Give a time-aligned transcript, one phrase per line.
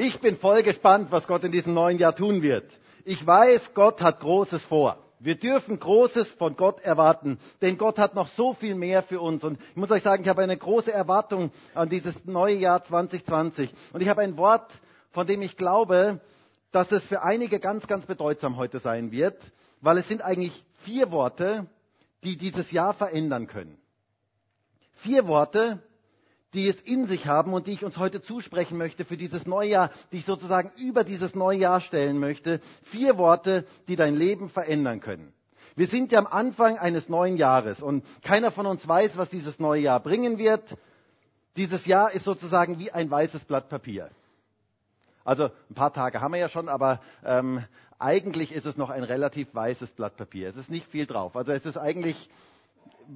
[0.00, 2.70] Ich bin voll gespannt, was Gott in diesem neuen Jahr tun wird.
[3.04, 4.96] Ich weiß, Gott hat Großes vor.
[5.18, 9.42] Wir dürfen Großes von Gott erwarten, denn Gott hat noch so viel mehr für uns.
[9.42, 13.72] Und ich muss euch sagen, ich habe eine große Erwartung an dieses neue Jahr 2020.
[13.92, 14.70] Und ich habe ein Wort,
[15.10, 16.20] von dem ich glaube,
[16.70, 19.36] dass es für einige ganz, ganz bedeutsam heute sein wird,
[19.80, 21.66] weil es sind eigentlich vier Worte,
[22.22, 23.76] die dieses Jahr verändern können.
[24.98, 25.82] Vier Worte,
[26.54, 29.68] die es in sich haben und die ich uns heute zusprechen möchte für dieses neue
[29.68, 32.60] Jahr, die ich sozusagen über dieses neue Jahr stellen möchte.
[32.84, 35.32] Vier Worte, die dein Leben verändern können.
[35.76, 39.58] Wir sind ja am Anfang eines neuen Jahres und keiner von uns weiß, was dieses
[39.58, 40.76] neue Jahr bringen wird.
[41.56, 44.10] Dieses Jahr ist sozusagen wie ein weißes Blatt Papier.
[45.24, 47.62] Also ein paar Tage haben wir ja schon, aber ähm,
[47.98, 50.48] eigentlich ist es noch ein relativ weißes Blatt Papier.
[50.48, 51.36] Es ist nicht viel drauf.
[51.36, 52.30] Also es ist eigentlich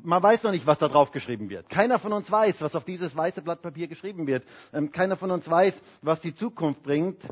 [0.02, 1.69] man weiß noch nicht, was da drauf geschrieben wird.
[1.69, 4.45] Keiner von uns weiß, was auf dieses weiße Blatt Papier geschrieben wird.
[4.73, 7.23] Ähm, keiner von uns weiß, was die Zukunft bringt.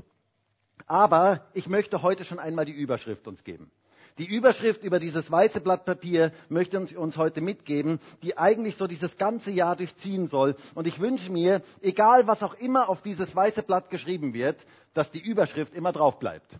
[0.86, 3.70] Aber ich möchte heute schon einmal die Überschrift uns geben.
[4.19, 8.86] Die Überschrift über dieses weiße Blatt Papier möchte uns, uns heute mitgeben, die eigentlich so
[8.86, 10.56] dieses ganze Jahr durchziehen soll.
[10.75, 14.58] Und ich wünsche mir, egal was auch immer auf dieses weiße Blatt geschrieben wird,
[14.92, 16.58] dass die Überschrift immer drauf bleibt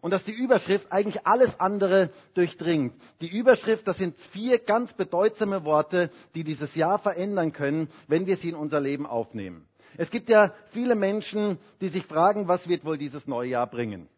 [0.00, 2.94] und dass die Überschrift eigentlich alles andere durchdringt.
[3.20, 8.36] Die Überschrift, das sind vier ganz bedeutsame Worte, die dieses Jahr verändern können, wenn wir
[8.36, 9.66] sie in unser Leben aufnehmen.
[9.96, 14.08] Es gibt ja viele Menschen, die sich fragen, was wird wohl dieses neue Jahr bringen?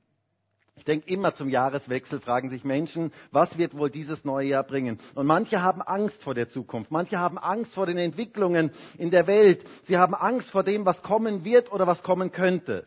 [0.81, 4.99] Ich denke immer zum Jahreswechsel fragen sich Menschen, was wird wohl dieses neue Jahr bringen?
[5.15, 9.27] Und manche haben Angst vor der Zukunft, manche haben Angst vor den Entwicklungen in der
[9.27, 12.87] Welt, sie haben Angst vor dem, was kommen wird oder was kommen könnte.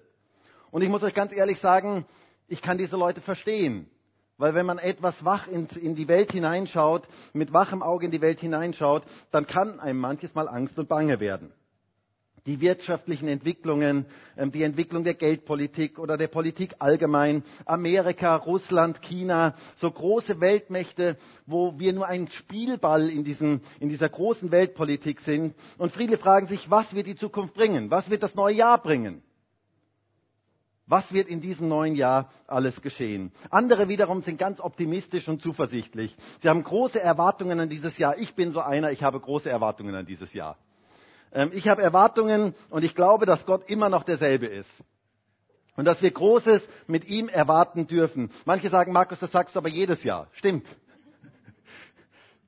[0.71, 2.07] Und ich muss euch ganz ehrlich sagen,
[2.53, 3.87] ich kann diese Leute verstehen.
[4.37, 8.39] Weil wenn man etwas wach in die Welt hineinschaut, mit wachem Auge in die Welt
[8.39, 11.51] hineinschaut, dann kann einem manches Mal Angst und Bange werden.
[12.45, 14.05] Die wirtschaftlichen Entwicklungen,
[14.37, 21.17] ähm, die Entwicklung der Geldpolitik oder der Politik allgemein, Amerika, Russland, China, so große Weltmächte,
[21.45, 25.55] wo wir nur ein Spielball in, diesem, in dieser großen Weltpolitik sind.
[25.77, 27.89] Und viele fragen sich, was wird die Zukunft bringen?
[27.91, 29.23] Was wird das neue Jahr bringen?
[30.85, 33.31] Was wird in diesem neuen Jahr alles geschehen?
[33.49, 36.15] Andere wiederum sind ganz optimistisch und zuversichtlich.
[36.41, 38.17] Sie haben große Erwartungen an dieses Jahr.
[38.17, 40.57] Ich bin so einer, ich habe große Erwartungen an dieses Jahr.
[41.31, 44.69] Ähm, ich habe Erwartungen und ich glaube, dass Gott immer noch derselbe ist.
[45.75, 48.29] Und dass wir Großes mit ihm erwarten dürfen.
[48.45, 50.27] Manche sagen, Markus, das sagst du aber jedes Jahr.
[50.33, 50.65] Stimmt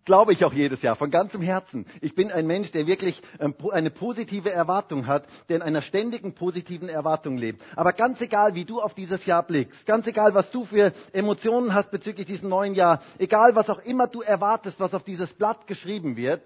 [0.06, 1.86] glaube ich auch jedes Jahr von ganzem Herzen.
[2.00, 6.34] Ich bin ein Mensch, der wirklich ähm, eine positive Erwartung hat, der in einer ständigen
[6.34, 7.62] positiven Erwartung lebt.
[7.76, 11.74] Aber ganz egal, wie du auf dieses Jahr blickst, ganz egal, was du für Emotionen
[11.74, 15.68] hast bezüglich diesem neuen Jahr, egal, was auch immer du erwartest, was auf dieses Blatt
[15.68, 16.44] geschrieben wird,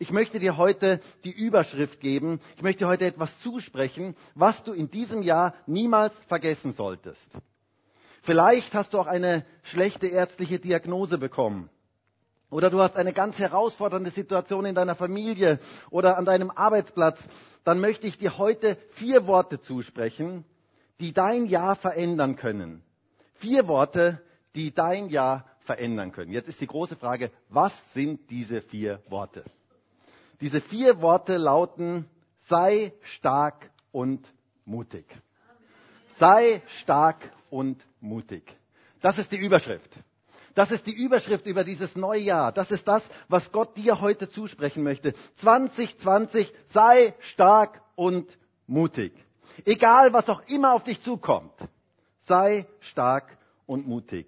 [0.00, 2.40] ich möchte dir heute die Überschrift geben.
[2.56, 7.26] Ich möchte heute etwas zusprechen, was du in diesem Jahr niemals vergessen solltest.
[8.22, 11.68] Vielleicht hast du auch eine schlechte ärztliche Diagnose bekommen.
[12.50, 15.58] Oder du hast eine ganz herausfordernde Situation in deiner Familie
[15.90, 17.18] oder an deinem Arbeitsplatz,
[17.64, 20.44] dann möchte ich dir heute vier Worte zusprechen,
[21.00, 22.82] die dein Jahr verändern können.
[23.34, 24.22] Vier Worte,
[24.54, 26.32] die dein Jahr verändern können.
[26.32, 29.44] Jetzt ist die große Frage, was sind diese vier Worte?
[30.40, 32.06] Diese vier Worte lauten,
[32.48, 34.26] sei stark und
[34.64, 35.04] mutig.
[36.18, 38.44] Sei stark und mutig.
[39.02, 39.90] Das ist die Überschrift.
[40.58, 42.50] Das ist die Überschrift über dieses neue Jahr.
[42.50, 45.14] Das ist das, was Gott dir heute zusprechen möchte.
[45.36, 48.36] 2020 sei stark und
[48.66, 49.12] mutig.
[49.64, 51.52] Egal, was auch immer auf dich zukommt,
[52.18, 54.26] sei stark und mutig.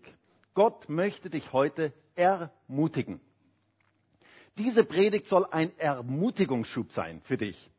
[0.55, 3.21] Gott möchte dich heute ermutigen.
[4.57, 7.73] Diese Predigt soll ein Ermutigungsschub sein für dich.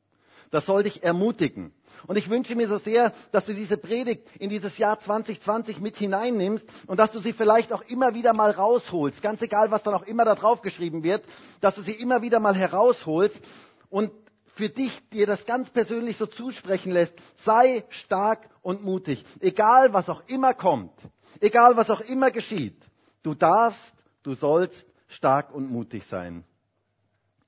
[0.51, 1.73] Das soll dich ermutigen.
[2.07, 5.95] Und ich wünsche mir so sehr, dass du diese Predigt in dieses Jahr 2020 mit
[5.97, 9.21] hineinnimmst und dass du sie vielleicht auch immer wieder mal rausholst.
[9.21, 11.23] Ganz egal, was dann auch immer da drauf geschrieben wird,
[11.61, 13.41] dass du sie immer wieder mal herausholst
[13.89, 14.11] und
[14.55, 17.13] für dich dir das ganz persönlich so zusprechen lässt.
[17.45, 19.23] Sei stark und mutig.
[19.39, 20.91] Egal, was auch immer kommt.
[21.39, 22.77] Egal, was auch immer geschieht.
[23.23, 23.93] Du darfst,
[24.23, 26.43] du sollst stark und mutig sein.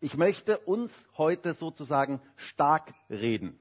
[0.04, 3.58] Ich möchte uns heute sozusagen stark reden.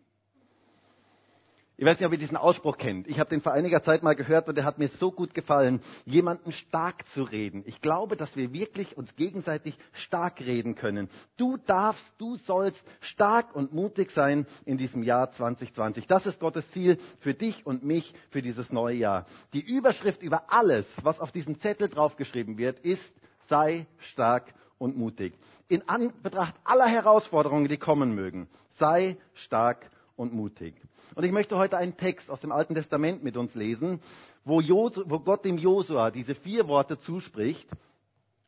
[1.76, 3.06] Ich weiß nicht, ob ihr diesen Ausspruch kennt.
[3.06, 5.80] Ich habe den vor einiger Zeit mal gehört und der hat mir so gut gefallen,
[6.04, 7.62] jemanden stark zu reden.
[7.66, 11.08] Ich glaube, dass wir wirklich uns gegenseitig stark reden können.
[11.36, 16.08] Du darfst, du sollst stark und mutig sein in diesem Jahr 2020.
[16.08, 19.26] Das ist Gottes Ziel für dich und mich für dieses neue Jahr.
[19.52, 23.12] Die Überschrift über alles, was auf diesem Zettel draufgeschrieben wird, ist,
[23.48, 24.52] sei stark
[24.82, 25.32] und mutig.
[25.68, 30.74] In Anbetracht aller Herausforderungen, die kommen mögen, sei stark und mutig.
[31.14, 34.00] Und ich möchte heute einen Text aus dem Alten Testament mit uns lesen,
[34.44, 37.68] wo, Jos wo Gott dem Josua diese vier Worte zuspricht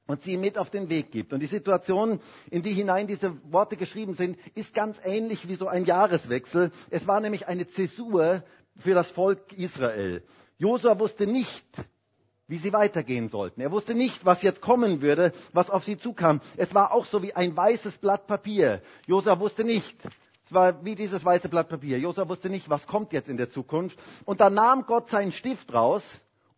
[0.08, 1.32] und sie ihm mit auf den Weg gibt.
[1.32, 2.20] Und die Situation,
[2.50, 6.72] in die hinein diese Worte geschrieben sind, ist ganz ähnlich wie so ein Jahreswechsel.
[6.90, 8.42] Es war nämlich eine Zäsur
[8.76, 10.22] für das Volk Israel.
[10.58, 11.64] Josua wusste nicht,
[12.46, 13.60] wie sie weitergehen sollten.
[13.60, 16.40] Er wusste nicht, was jetzt kommen würde, was auf sie zukam.
[16.56, 18.82] Es war auch so wie ein weißes Blatt Papier.
[19.06, 19.96] Josua wusste nicht.
[20.44, 21.98] Es war wie dieses weiße Blatt Papier.
[21.98, 23.98] Josua wusste nicht, was kommt jetzt in der Zukunft.
[24.26, 26.02] Und da nahm Gott seinen Stift raus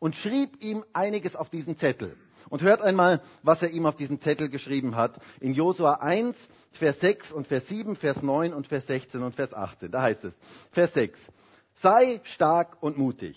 [0.01, 2.17] und schrieb ihm einiges auf diesen Zettel.
[2.49, 5.21] Und hört einmal, was er ihm auf diesen Zettel geschrieben hat.
[5.41, 6.37] In Josua 1,
[6.73, 9.91] Vers 6 und Vers 7, Vers 9 und Vers 16 und Vers 18.
[9.91, 10.35] Da heißt es,
[10.71, 11.21] Vers 6.
[11.75, 13.37] Sei stark und mutig.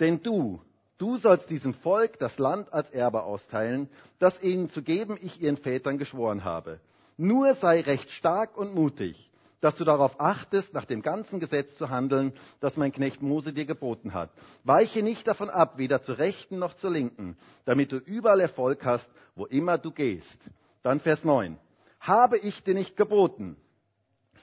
[0.00, 0.60] Denn du,
[1.02, 3.88] du sollst diesem Volk das Land als Erbe austeilen,
[4.20, 6.78] das ihnen zu geben ich ihren Vätern geschworen habe.
[7.16, 9.28] Nur sei recht stark und mutig
[9.62, 13.64] dass du darauf achtest, nach dem ganzen Gesetz zu handeln, das mein Knecht Mose dir
[13.64, 14.30] geboten hat.
[14.64, 19.08] Weiche nicht davon ab, weder zur Rechten noch zur Linken, damit du überall Erfolg hast,
[19.36, 20.36] wo immer du gehst.
[20.82, 21.56] Dann Vers 9.
[22.00, 23.56] Habe ich dir nicht geboten?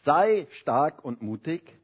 [0.06, 1.78] Sei stark und mutig.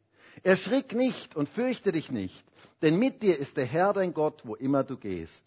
[0.45, 2.45] Erschrick nicht und fürchte dich nicht,
[2.83, 5.43] denn mit dir ist der Herr dein Gott, wo immer du gehst.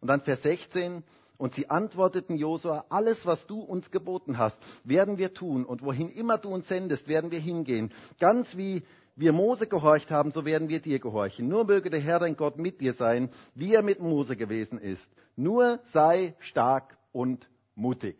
[0.00, 1.02] Und dann Vers 16.
[1.38, 5.64] Und sie antworteten Josua, alles, was du uns geboten hast, werden wir tun.
[5.64, 7.92] Und wohin immer du uns sendest, werden wir hingehen.
[8.20, 8.82] Ganz wie
[9.16, 11.48] wir Mose gehorcht haben, so werden wir dir gehorchen.
[11.48, 15.08] Nur möge der Herr dein Gott mit dir sein, wie er mit Mose gewesen ist.
[15.34, 18.16] Nur sei stark und mutig.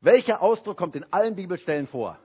[0.00, 2.18] Welcher Ausdruck kommt in allen Bibelstellen vor?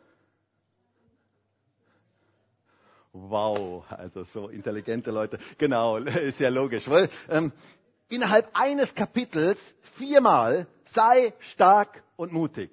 [3.13, 5.39] Wow, also so intelligente Leute.
[5.57, 6.87] Genau, ist ja logisch.
[6.89, 7.51] Weil, ähm,
[8.09, 9.59] innerhalb eines Kapitels
[9.97, 12.71] viermal, sei stark und mutig.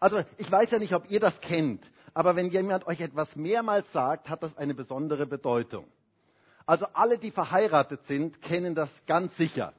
[0.00, 1.82] Also ich weiß ja nicht, ob ihr das kennt,
[2.12, 5.86] aber wenn jemand euch etwas mehrmals sagt, hat das eine besondere Bedeutung.
[6.66, 9.72] Also alle, die verheiratet sind, kennen das ganz sicher.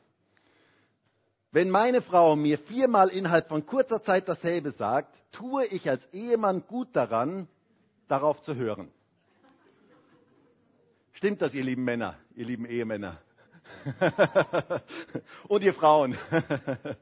[1.51, 6.63] Wenn meine Frau mir viermal innerhalb von kurzer Zeit dasselbe sagt, tue ich als Ehemann
[6.67, 7.47] gut daran,
[8.07, 8.91] darauf zu hören.
[11.13, 13.19] Stimmt das, ihr lieben Männer, ihr lieben Ehemänner?
[15.47, 16.17] Und ihr Frauen.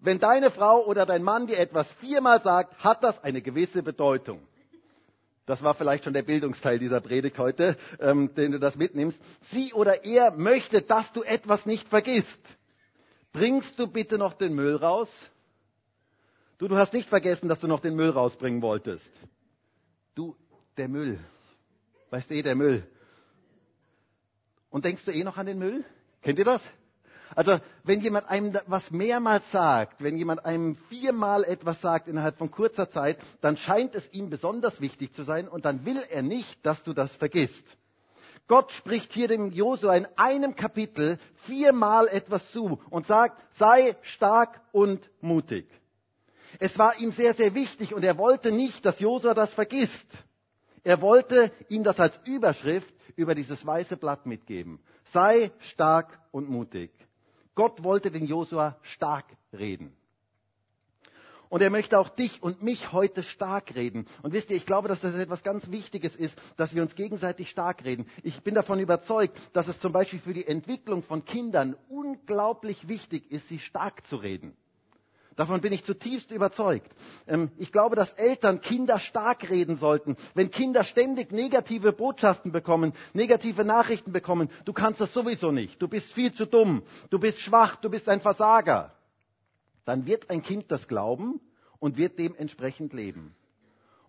[0.00, 4.40] Wenn deine Frau oder dein Mann dir etwas viermal sagt, hat das eine gewisse Bedeutung.
[5.46, 9.20] Das war vielleicht schon der Bildungsteil dieser Predigt heute, ähm, den du das mitnimmst.
[9.50, 12.40] Sie oder er möchte, dass du etwas nicht vergisst.
[13.32, 15.08] Bringst du bitte noch den Müll raus?
[16.60, 19.10] Du, du hast nicht vergessen, dass du noch den Müll rausbringen wolltest.
[20.14, 20.36] Du,
[20.76, 21.18] der Müll.
[22.10, 22.86] Weißt du eh, der Müll.
[24.68, 25.86] Und denkst du eh noch an den Müll?
[26.20, 26.60] Kennt ihr das?
[27.34, 32.50] Also, wenn jemand einem was mehrmals sagt, wenn jemand einem viermal etwas sagt innerhalb von
[32.50, 36.66] kurzer Zeit, dann scheint es ihm besonders wichtig zu sein und dann will er nicht,
[36.66, 37.64] dass du das vergisst.
[38.48, 44.60] Gott spricht hier dem Josua in einem Kapitel viermal etwas zu und sagt, sei stark
[44.72, 45.66] und mutig.
[46.58, 50.06] Es war ihm sehr, sehr wichtig und er wollte nicht, dass Josua das vergisst.
[50.82, 54.80] Er wollte ihm das als Überschrift über dieses weiße Blatt mitgeben.
[55.12, 56.90] Sei stark und mutig.
[57.54, 59.94] Gott wollte den Josua stark reden.
[61.50, 64.06] Und er möchte auch dich und mich heute stark reden.
[64.22, 67.50] Und wisst ihr, ich glaube, dass das etwas ganz Wichtiges ist, dass wir uns gegenseitig
[67.50, 68.06] stark reden.
[68.22, 73.32] Ich bin davon überzeugt, dass es zum Beispiel für die Entwicklung von Kindern unglaublich wichtig
[73.32, 74.56] ist, sie stark zu reden.
[75.40, 76.92] Davon bin ich zutiefst überzeugt.
[77.26, 80.18] Ähm, ich glaube, dass Eltern Kinder stark reden sollten.
[80.34, 85.88] Wenn Kinder ständig negative Botschaften bekommen, negative Nachrichten bekommen, du kannst das sowieso nicht, du
[85.88, 88.92] bist viel zu dumm, du bist schwach, du bist ein Versager,
[89.86, 91.40] dann wird ein Kind das glauben
[91.78, 93.34] und wird dementsprechend leben.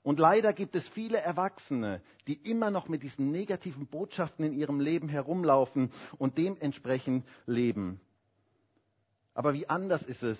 [0.04, 4.82] Und leider gibt es viele Erwachsene, die immer noch mit diesen negativen Botschaften in ihrem
[4.82, 8.02] Leben herumlaufen und dementsprechend leben.
[9.34, 10.38] Aber wie anders ist es,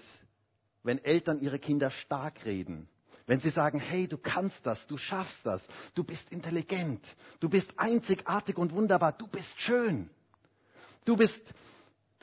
[0.84, 2.88] wenn Eltern ihre Kinder stark reden.
[3.28, 5.62] Wenn sie sagen, hey, du kannst das, du schaffst das,
[5.94, 7.02] du bist intelligent,
[7.40, 10.10] du bist einzigartig und wunderbar, du bist schön,
[11.06, 11.42] du bist,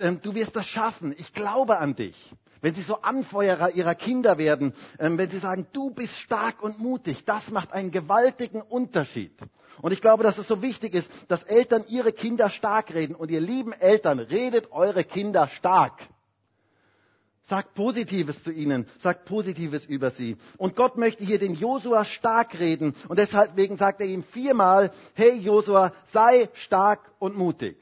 [0.00, 2.16] ähm, du wirst das schaffen, ich glaube an dich.
[2.60, 6.78] Wenn sie so Anfeuerer ihrer Kinder werden, ähm, wenn sie sagen, du bist stark und
[6.80, 9.32] mutig, das macht einen gewaltigen Unterschied.
[9.80, 13.14] Und ich glaube, dass es so wichtig ist, dass Eltern ihre Kinder stark reden.
[13.14, 16.08] Und ihr lieben Eltern, redet eure Kinder stark.
[17.49, 20.37] Sagt Positives zu ihnen, sagt Positives über sie.
[20.59, 22.95] Und Gott möchte hier den Josua stark reden.
[23.09, 27.78] Und deshalb sagt er ihm viermal, hey Josua, sei stark und mutig.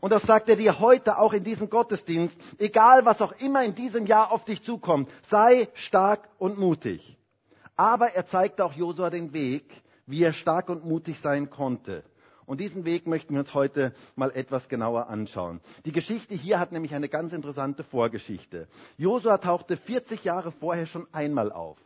[0.00, 2.38] Und das sagt er dir heute auch in diesem Gottesdienst.
[2.58, 7.16] Egal was auch immer in diesem Jahr auf dich zukommt, sei stark und mutig.
[7.74, 12.04] Aber er zeigte auch Josua den Weg, wie er stark und mutig sein konnte.
[12.46, 15.60] Und diesen Weg möchten wir uns heute mal etwas genauer anschauen.
[15.84, 18.68] Die Geschichte hier hat nämlich eine ganz interessante Vorgeschichte.
[18.96, 21.76] Josua tauchte 40 Jahre vorher schon einmal auf.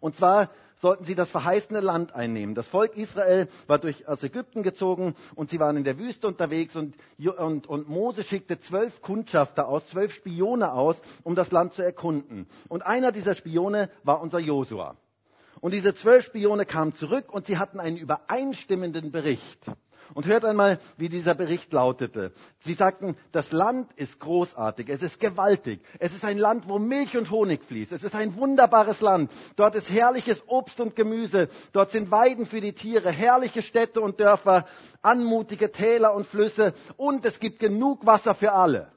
[0.00, 2.54] Und zwar sollten sie das verheißene Land einnehmen.
[2.54, 6.76] Das Volk Israel war durch, aus Ägypten gezogen und sie waren in der Wüste unterwegs
[6.76, 11.82] und, und, und Mose schickte zwölf Kundschafter aus, zwölf Spione aus, um das Land zu
[11.82, 12.46] erkunden.
[12.68, 14.96] Und einer dieser Spione war unser Josua.
[15.60, 19.60] Und diese zwölf Spione kamen zurück und sie hatten einen übereinstimmenden Bericht.
[20.14, 22.32] Und hört einmal, wie dieser Bericht lautete.
[22.60, 27.16] Sie sagten, das Land ist großartig, es ist gewaltig, es ist ein Land, wo Milch
[27.16, 29.30] und Honig fließt, es ist ein wunderbares Land.
[29.56, 34.18] Dort ist herrliches Obst und Gemüse, dort sind Weiden für die Tiere, herrliche Städte und
[34.18, 34.66] Dörfer,
[35.02, 38.90] anmutige Täler und Flüsse und es gibt genug Wasser für alle.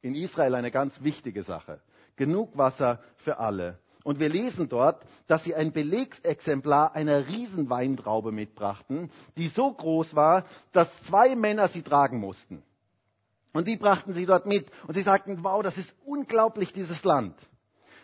[0.00, 1.80] In Israel eine ganz wichtige Sache.
[2.16, 3.78] Genug Wasser für alle.
[4.04, 10.44] Und wir lesen dort, dass sie ein Belegsexemplar einer Riesenweintraube mitbrachten, die so groß war,
[10.72, 12.62] dass zwei Männer sie tragen mussten.
[13.52, 14.66] Und die brachten sie dort mit.
[14.86, 17.34] Und sie sagten, wow, das ist unglaublich, dieses Land.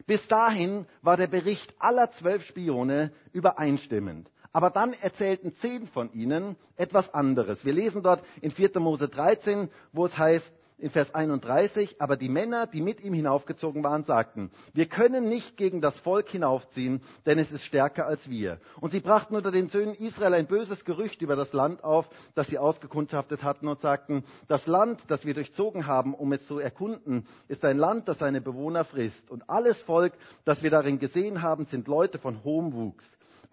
[0.06, 4.30] Bis dahin war der Bericht aller zwölf Spione übereinstimmend.
[4.52, 7.64] Aber dann erzählten zehn von ihnen etwas anderes.
[7.64, 8.78] Wir lesen dort in 4.
[8.80, 13.84] Mose 13, wo es heißt, in Vers 31, aber die Männer, die mit ihm hinaufgezogen
[13.84, 18.58] waren, sagten, wir können nicht gegen das Volk hinaufziehen, denn es ist stärker als wir.
[18.80, 22.48] Und sie brachten unter den Söhnen Israel ein böses Gerücht über das Land auf, das
[22.48, 27.26] sie ausgekundschaftet hatten und sagten, das Land, das wir durchzogen haben, um es zu erkunden,
[27.46, 29.30] ist ein Land, das seine Bewohner frisst.
[29.30, 30.12] Und alles Volk,
[30.44, 33.04] das wir darin gesehen haben, sind Leute von hohem Wuchs.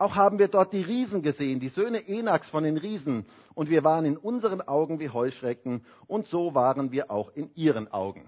[0.01, 3.27] Auch haben wir dort die Riesen gesehen, die Söhne Enaks von den Riesen.
[3.53, 5.86] Und wir waren in unseren Augen wie Heuschrecken.
[6.08, 8.27] Und so waren wir auch in ihren Augen.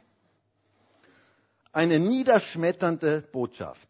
[1.72, 3.88] Eine niederschmetternde Botschaft.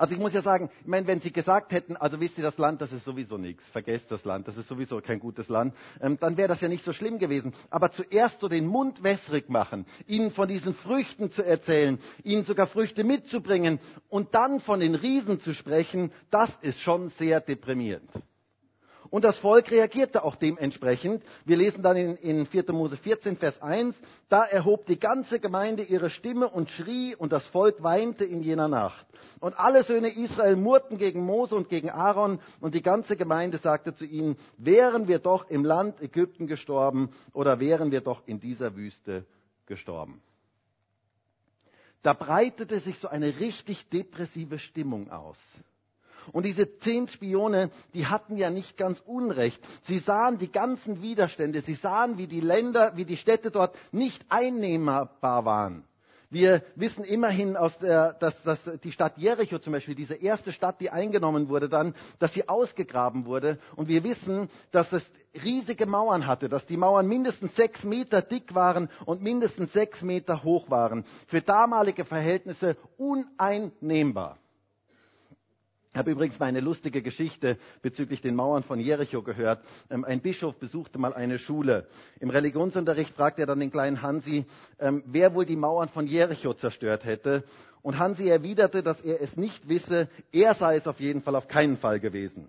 [0.00, 2.56] Also ich muss ja sagen, ich meine, wenn Sie gesagt hätten, also wisst ihr, das
[2.56, 6.16] Land, das ist sowieso nichts, vergesst das Land, das ist sowieso kein gutes Land, ähm,
[6.18, 7.52] dann wäre das ja nicht so schlimm gewesen.
[7.68, 12.66] Aber zuerst so den Mund wässrig machen, ihnen von diesen Früchten zu erzählen, ihnen sogar
[12.66, 13.78] Früchte mitzubringen
[14.08, 18.08] und dann von den Riesen zu sprechen, das ist schon sehr deprimierend.
[19.10, 21.24] Und das Volk reagierte auch dementsprechend.
[21.44, 22.72] Wir lesen dann in, in 4.
[22.72, 27.44] Mose 14, Vers 1, da erhob die ganze Gemeinde ihre Stimme und schrie und das
[27.46, 29.04] Volk weinte in jener Nacht.
[29.40, 33.94] Und alle Söhne Israel murrten gegen Mose und gegen Aaron und die ganze Gemeinde sagte
[33.94, 38.76] zu ihnen, wären wir doch im Land Ägypten gestorben oder wären wir doch in dieser
[38.76, 39.24] Wüste
[39.66, 40.22] gestorben.
[42.02, 45.36] Da breitete sich so eine richtig depressive Stimmung aus.
[46.32, 49.60] Und diese zehn Spione, die hatten ja nicht ganz Unrecht.
[49.82, 51.62] Sie sahen die ganzen Widerstände.
[51.62, 55.84] Sie sahen, wie die Länder, wie die Städte dort nicht einnehmbar waren.
[56.32, 60.90] Wir wissen immerhin, der, dass, dass die Stadt Jericho zum Beispiel, diese erste Stadt, die
[60.90, 63.58] eingenommen wurde dann, dass sie ausgegraben wurde.
[63.74, 65.02] Und wir wissen, dass es
[65.44, 70.44] riesige Mauern hatte, dass die Mauern mindestens sechs Meter dick waren und mindestens sechs Meter
[70.44, 71.04] hoch waren.
[71.26, 74.38] Für damalige Verhältnisse uneinnehmbar.
[75.92, 79.64] Ich habe übrigens mal eine lustige Geschichte bezüglich den Mauern von Jericho gehört.
[79.90, 81.88] Ähm, ein Bischof besuchte mal eine Schule.
[82.20, 84.44] Im Religionsunterricht fragte er dann den kleinen Hansi,
[84.78, 87.42] ähm, wer wohl die Mauern von Jericho zerstört hätte.
[87.82, 91.48] Und Hansi erwiderte, dass er es nicht wisse, er sei es auf jeden Fall auf
[91.48, 92.48] keinen Fall gewesen.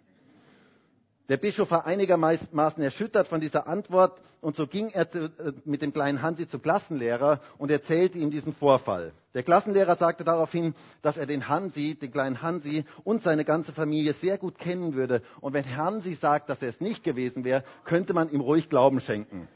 [1.31, 5.29] Der Bischof war einigermaßen erschüttert von dieser Antwort und so ging er äh,
[5.63, 9.13] mit dem kleinen Hansi zum Klassenlehrer und erzählte ihm diesen Vorfall.
[9.33, 14.11] Der Klassenlehrer sagte daraufhin, dass er den Hansi, den kleinen Hansi und seine ganze Familie
[14.11, 15.21] sehr gut kennen würde.
[15.39, 18.99] Und wenn Hansi sagt, dass er es nicht gewesen wäre, könnte man ihm ruhig Glauben
[18.99, 19.47] schenken.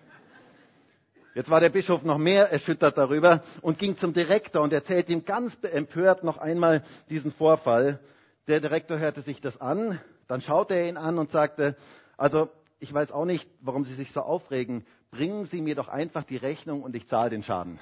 [1.33, 5.25] Jetzt war der Bischof noch mehr erschüttert darüber und ging zum Direktor und erzählte ihm
[5.25, 7.99] ganz empört noch einmal diesen Vorfall.
[8.47, 11.75] Der Direktor hörte sich das an, dann schaute er ihn an und sagte,
[12.17, 14.85] also ich weiß auch nicht, warum Sie sich so aufregen.
[15.11, 17.79] Bringen Sie mir doch einfach die Rechnung und ich zahle den Schaden.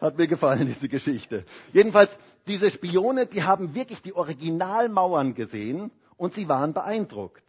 [0.00, 1.44] Hat mir gefallen, diese Geschichte.
[1.72, 2.10] Jedenfalls,
[2.46, 7.44] diese Spione, die haben wirklich die Originalmauern gesehen und sie waren beeindruckt.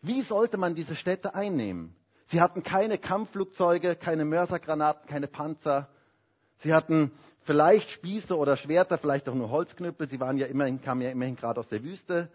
[0.00, 1.94] Wie sollte man diese Städte einnehmen?
[2.26, 5.88] Sie hatten keine Kampfflugzeuge, keine Mörsergranaten, keine Panzer.
[6.64, 10.08] Sie hatten vielleicht Spieße oder Schwerter, vielleicht auch nur Holzknüppel.
[10.08, 12.30] Sie waren ja immerhin, kamen ja immerhin gerade aus der Wüste.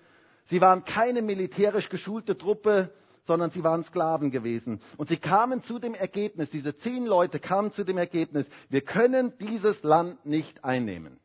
[0.45, 2.91] Sie waren keine militärisch geschulte Truppe,
[3.25, 4.81] sondern sie waren Sklaven gewesen.
[4.97, 9.33] Und sie kamen zu dem Ergebnis, diese zehn Leute kamen zu dem Ergebnis, wir können
[9.39, 11.19] dieses Land nicht einnehmen.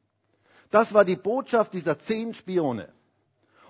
[0.70, 2.88] Das war die Botschaft dieser zehn Spione.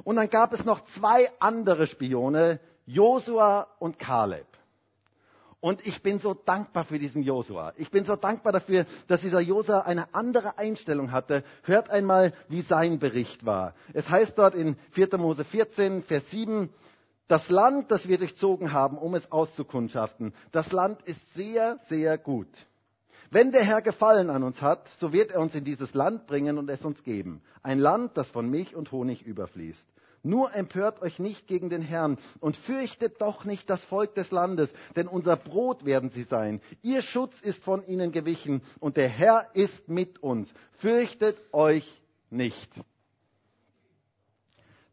[0.04, 4.46] Und dann gab es noch zwei andere Spione, Josua und Kaleb.
[5.64, 7.72] Und ich bin so dankbar für diesen Josua.
[7.78, 11.42] Ich bin so dankbar dafür, dass dieser Josua eine andere Einstellung hatte.
[11.62, 13.74] Hört einmal, wie sein Bericht war.
[13.94, 15.16] Es heißt dort in 4.
[15.16, 16.68] Mose 14, Vers 7,
[17.28, 22.50] das Land, das wir durchzogen haben, um es auszukundschaften, das Land ist sehr, sehr gut.
[23.30, 26.58] Wenn der Herr Gefallen an uns hat, so wird er uns in dieses Land bringen
[26.58, 27.40] und es uns geben.
[27.62, 29.88] Ein Land, das von Milch und Honig überfließt.
[30.26, 34.72] Nur empört euch nicht gegen den Herrn und fürchtet doch nicht das Volk des Landes,
[34.96, 36.62] denn unser Brot werden sie sein.
[36.80, 40.48] Ihr Schutz ist von ihnen gewichen und der Herr ist mit uns.
[40.78, 41.86] Fürchtet euch
[42.30, 42.70] nicht.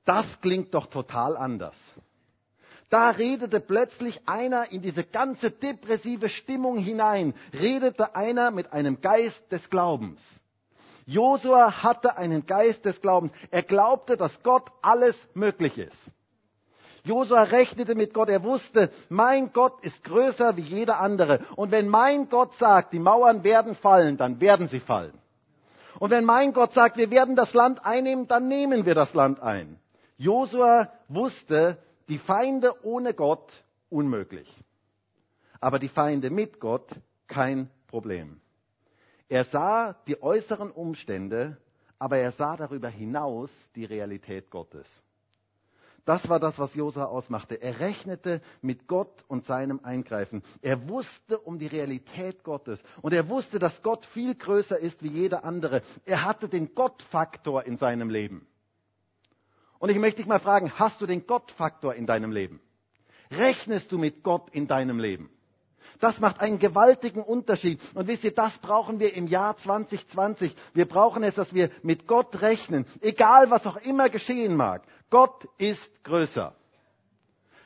[0.03, 1.77] Das klingt doch total anders.
[2.89, 9.49] Da redete plötzlich einer in diese ganze depressive Stimmung hinein, redete einer mit einem Geist
[9.49, 10.19] des Glaubens.
[11.05, 13.31] Josua hatte einen Geist des Glaubens.
[13.49, 15.99] Er glaubte, dass Gott alles möglich ist.
[17.03, 18.29] Josua rechnete mit Gott.
[18.29, 21.39] Er wusste, mein Gott ist größer wie jeder andere.
[21.55, 25.13] Und wenn mein Gott sagt, die Mauern werden fallen, dann werden sie fallen.
[25.99, 29.39] Und wenn mein Gott sagt, wir werden das Land einnehmen, dann nehmen wir das Land
[29.39, 29.79] ein.
[30.17, 31.77] Josua wusste,
[32.07, 33.51] die Feinde ohne Gott
[33.89, 34.47] unmöglich.
[35.59, 36.89] Aber die Feinde mit Gott
[37.27, 38.41] kein Problem.
[39.31, 41.55] Er sah die äußeren Umstände,
[41.97, 44.85] aber er sah darüber hinaus die Realität Gottes.
[46.03, 47.55] Das war das, was Josua ausmachte.
[47.61, 50.43] Er rechnete mit Gott und seinem Eingreifen.
[50.61, 52.81] Er wusste um die Realität Gottes.
[53.01, 55.81] Und er wusste, dass Gott viel größer ist wie jeder andere.
[56.03, 58.45] Er hatte den Gottfaktor in seinem Leben.
[59.79, 62.59] Und ich möchte dich mal fragen, hast du den Gottfaktor in deinem Leben?
[63.31, 65.29] Rechnest du mit Gott in deinem Leben?
[66.01, 67.79] Das macht einen gewaltigen Unterschied.
[67.93, 70.53] Und wisst ihr, das brauchen wir im Jahr 2020.
[70.73, 72.85] Wir brauchen es, dass wir mit Gott rechnen.
[73.01, 74.83] Egal, was auch immer geschehen mag.
[75.11, 76.55] Gott ist größer.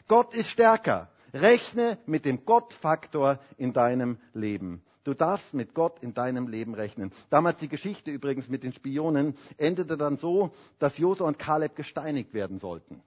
[0.09, 1.09] Gott ist stärker.
[1.33, 4.83] Rechne mit dem Gottfaktor in deinem Leben.
[5.05, 7.13] Du darfst mit Gott in deinem Leben rechnen.
[7.29, 12.33] Damals die Geschichte übrigens mit den Spionen endete dann so, dass Josua und Kaleb gesteinigt
[12.33, 13.01] werden sollten.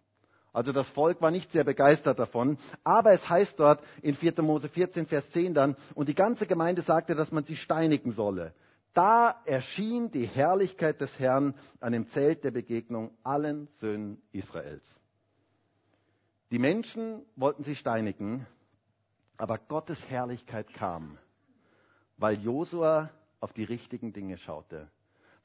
[0.58, 2.58] Also das Volk war nicht sehr begeistert davon.
[2.82, 4.42] Aber es heißt dort in 4.
[4.42, 8.52] Mose 14, Vers 10 dann, und die ganze Gemeinde sagte, dass man sie steinigen solle.
[8.92, 14.82] Da erschien die Herrlichkeit des Herrn an dem Zelt der Begegnung allen Söhnen Israels.
[16.50, 18.44] Die Menschen wollten sie steinigen,
[19.36, 21.18] aber Gottes Herrlichkeit kam,
[22.16, 24.90] weil Josua auf die richtigen Dinge schaute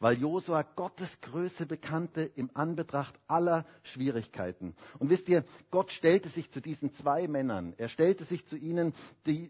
[0.04, 4.76] weil Josua Gottes Größe bekannte im Anbetracht aller Schwierigkeiten.
[5.00, 7.74] Und wisst ihr, Gott stellte sich zu diesen zwei Männern.
[7.78, 8.94] Er stellte sich zu ihnen,
[9.26, 9.50] die,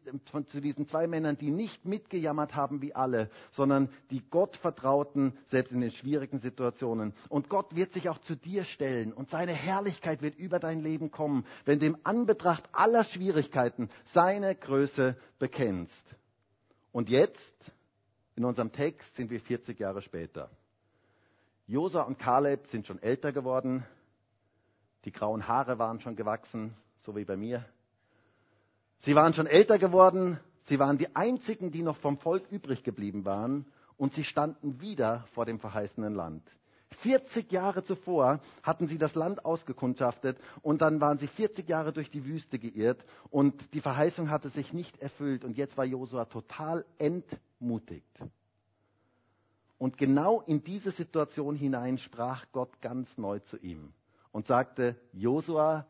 [0.49, 5.71] zu diesen zwei Männern, die nicht mitgejammert haben wie alle, sondern die Gott vertrauten, selbst
[5.71, 7.15] in den schwierigen Situationen.
[7.29, 11.09] Und Gott wird sich auch zu dir stellen und seine Herrlichkeit wird über dein Leben
[11.09, 16.05] kommen, wenn du im Anbetracht aller Schwierigkeiten seine Größe bekennst.
[16.91, 17.55] Und jetzt
[18.35, 20.49] in unserem Text sind wir 40 Jahre später.
[21.67, 23.85] Josa und Kaleb sind schon älter geworden.
[25.05, 27.65] Die grauen Haare waren schon gewachsen, so wie bei mir.
[29.01, 30.39] Sie waren schon älter geworden.
[30.63, 33.65] Sie waren die einzigen, die noch vom Volk übrig geblieben waren.
[33.97, 36.43] Und sie standen wieder vor dem verheißenen Land.
[36.93, 42.11] 40 Jahre zuvor hatten sie das Land ausgekundschaftet und dann waren sie 40 Jahre durch
[42.11, 46.85] die Wüste geirrt und die Verheißung hatte sich nicht erfüllt und jetzt war Josua total
[46.99, 47.41] entmutigt.
[49.77, 53.93] Und genau in diese Situation hinein sprach Gott ganz neu zu ihm
[54.31, 55.85] und sagte, Josua,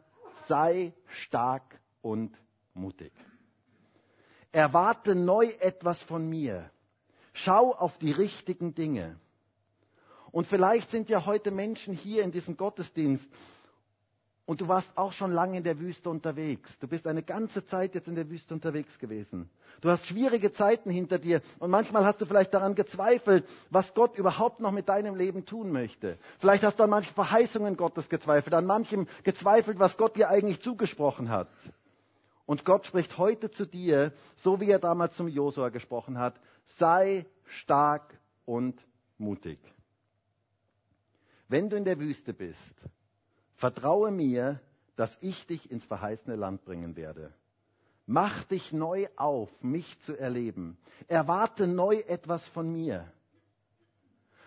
[0.48, 2.38] sei stark und
[2.74, 3.14] mutig.
[4.52, 6.70] Erwarte neu etwas von mir.
[7.34, 9.20] Schau auf die richtigen Dinge.
[10.32, 13.28] Und vielleicht sind ja heute Menschen hier in diesem Gottesdienst
[14.46, 16.78] und du warst auch schon lange in der Wüste unterwegs.
[16.80, 19.50] Du bist eine ganze Zeit jetzt in der Wüste unterwegs gewesen.
[19.80, 24.18] Du hast schwierige Zeiten hinter dir und manchmal hast du vielleicht daran gezweifelt, was Gott
[24.18, 26.18] überhaupt noch mit deinem Leben tun möchte.
[26.40, 30.62] Vielleicht hast du an manchen Verheißungen Gottes gezweifelt, an manchem gezweifelt, was Gott dir eigentlich
[30.62, 31.50] zugesprochen hat.
[32.46, 34.12] Und Gott spricht heute zu dir,
[34.44, 36.36] so wie er damals zum Josua gesprochen hat,
[36.78, 38.86] sei stark und
[39.18, 39.60] mutig.
[41.48, 42.76] Wenn du in der Wüste bist,
[43.64, 44.60] vertraue mir,
[44.98, 47.32] dass ich dich ins verheißene Land bringen werde.
[48.06, 50.78] Mach dich neu auf, mich zu erleben.
[51.08, 53.10] Erwarte neu etwas von mir.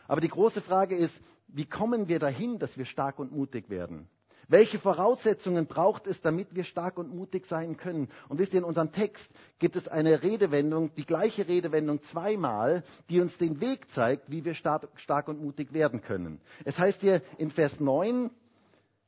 [0.06, 4.06] Aber die große Frage ist, wie kommen wir dahin, dass wir stark und mutig werden?
[4.48, 8.10] Welche Voraussetzungen braucht es, damit wir stark und mutig sein können?
[8.28, 9.26] Und wisst ihr, in unserem Text
[9.58, 14.52] gibt es eine Redewendung, die gleiche Redewendung zweimal, die uns den Weg zeigt, wie wir
[14.52, 16.38] stark und mutig werden können.
[16.66, 18.30] Es heißt hier in Vers 9,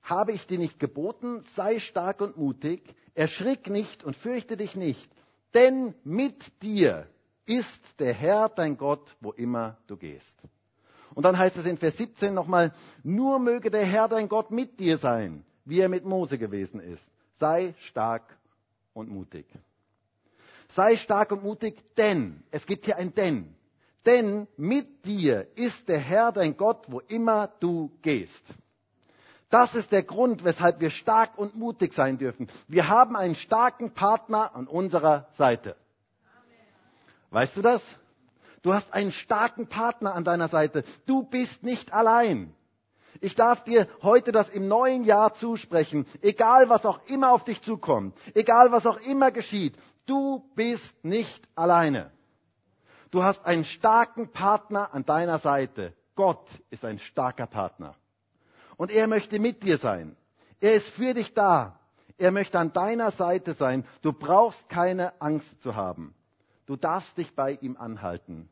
[0.09, 2.83] habe ich dir nicht geboten, sei stark und mutig,
[3.15, 5.11] erschrick nicht und fürchte dich nicht,
[5.55, 7.07] Denn mit dir
[7.47, 10.35] ist der Herr dein Gott, wo immer du gehst.
[11.15, 14.79] Und dann heißt es in Vers 17 nochmal, nur möge der Herr dein Gott mit
[14.79, 17.03] dir sein, wie er mit Mose gewesen ist.
[17.39, 18.37] Sei stark
[18.93, 19.47] und mutig.
[20.75, 23.55] Sei stark und mutig, denn, es gibt hier ein denn,
[24.05, 28.45] denn mit dir ist der Herr dein Gott, wo immer du gehst.
[29.51, 32.49] Das ist der Grund, weshalb wir stark und mutig sein dürfen.
[32.67, 35.77] Wir haben einen starken Partner an unserer Seite.
[37.31, 37.83] Weißt du das?
[38.63, 40.85] Du hast einen starken Partner an deiner Seite.
[41.07, 42.55] Du bist nicht allein.
[43.21, 47.63] Ich darf dir heute das im neuen Jahr zusprechen, egal was auch immer auf dich
[47.63, 49.75] zukommt, egal was auch immer geschieht,
[50.07, 52.13] du bist nicht alleine.
[53.11, 55.95] Du hast einen starken Partner an deiner Seite.
[56.15, 57.95] Gott ist ein starker Partner.
[58.79, 60.17] Und er möchte mit dir sein.
[60.61, 61.79] Er ist für dich da.
[62.17, 63.85] Er möchte an deiner Seite sein.
[64.03, 66.15] Du brauchst keine Angst zu haben.
[66.65, 68.49] Du darfst dich bei ihm anhalten.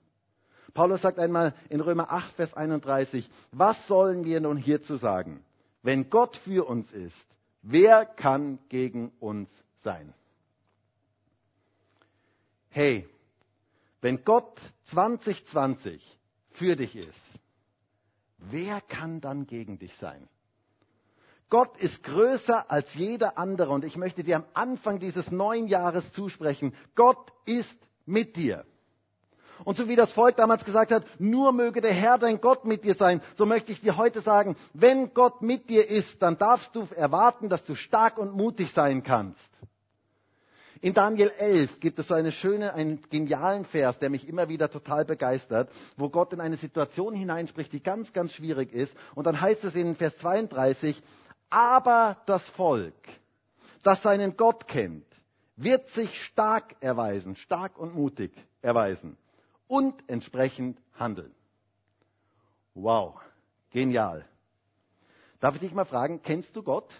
[0.74, 5.44] Paulus sagt einmal in Römer 8, Vers 31, was sollen wir nun hierzu sagen?
[5.82, 7.26] Wenn Gott für uns ist,
[7.62, 9.48] wer kann gegen uns
[9.84, 10.12] sein?
[12.68, 13.08] Hey,
[14.00, 16.02] wenn Gott 2020
[16.50, 17.22] für dich ist,
[18.38, 20.28] wer kann dann gegen dich sein?
[21.48, 26.12] Gott ist größer als jeder andere und ich möchte dir am Anfang dieses neuen Jahres
[26.12, 28.64] zusprechen, Gott ist mit dir.
[29.64, 32.84] Und so wie das Volk damals gesagt hat, nur möge der Herr dein Gott mit
[32.84, 36.74] dir sein, so möchte ich dir heute sagen, wenn Gott mit dir ist, dann darfst
[36.74, 39.48] du erwarten, dass du stark und mutig sein kannst.
[40.82, 44.70] In Daniel 11 gibt es so eine schöne, einen genialen Vers, der mich immer wieder
[44.70, 48.94] total begeistert, wo Gott in eine Situation hineinspricht, die ganz, ganz schwierig ist.
[49.14, 51.02] Und dann heißt es in Vers 32,
[51.48, 52.94] aber das Volk,
[53.82, 55.06] das seinen Gott kennt,
[55.56, 59.16] wird sich stark erweisen, stark und mutig erweisen
[59.68, 61.34] und entsprechend handeln.
[62.74, 63.14] Wow,
[63.70, 64.26] genial.
[65.40, 66.92] Darf ich dich mal fragen, kennst du Gott?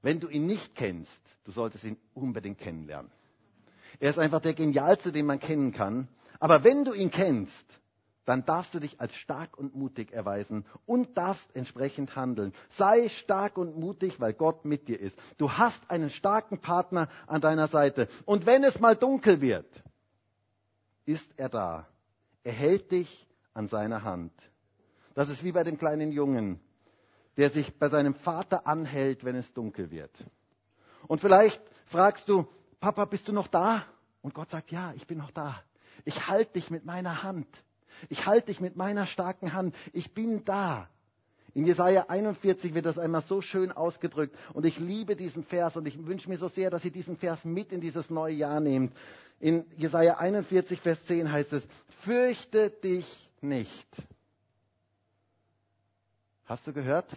[0.00, 3.10] Wenn du ihn nicht kennst, du solltest ihn unbedingt kennenlernen.
[4.00, 6.08] Er ist einfach der genialste, den man kennen kann.
[6.38, 7.64] Aber wenn du ihn kennst,
[8.26, 12.52] dann darfst du dich als stark und mutig erweisen und darfst entsprechend handeln.
[12.70, 15.16] Sei stark und mutig, weil Gott mit dir ist.
[15.38, 18.08] Du hast einen starken Partner an deiner Seite.
[18.24, 19.68] Und wenn es mal dunkel wird,
[21.06, 21.86] ist er da.
[22.42, 24.32] Er hält dich an seiner Hand.
[25.14, 26.60] Das ist wie bei dem kleinen Jungen,
[27.36, 30.12] der sich bei seinem Vater anhält, wenn es dunkel wird.
[31.08, 32.46] Und vielleicht fragst du,
[32.80, 33.84] Papa, bist du noch da?
[34.22, 35.62] Und Gott sagt, ja, ich bin noch da.
[36.04, 37.46] Ich halte dich mit meiner Hand.
[38.08, 39.74] Ich halte dich mit meiner starken Hand.
[39.92, 40.88] Ich bin da.
[41.54, 44.36] In Jesaja 41 wird das einmal so schön ausgedrückt.
[44.52, 47.44] Und ich liebe diesen Vers und ich wünsche mir so sehr, dass ihr diesen Vers
[47.46, 48.94] mit in dieses neue Jahr nehmt.
[49.40, 51.62] In Jesaja 41, Vers 10 heißt es,
[52.02, 53.86] fürchte dich nicht.
[56.44, 57.16] Hast du gehört?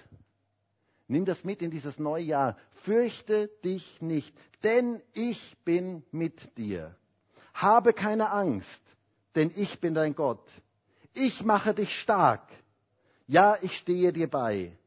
[1.10, 2.56] Nimm das mit in dieses neue Jahr.
[2.84, 6.96] Fürchte dich nicht, denn ich bin mit dir.
[7.52, 8.82] Habe keine Angst,
[9.34, 10.48] denn ich bin dein Gott.
[11.16, 12.48] Ich mache dich stark.
[13.26, 14.78] Ja, ich stehe dir bei.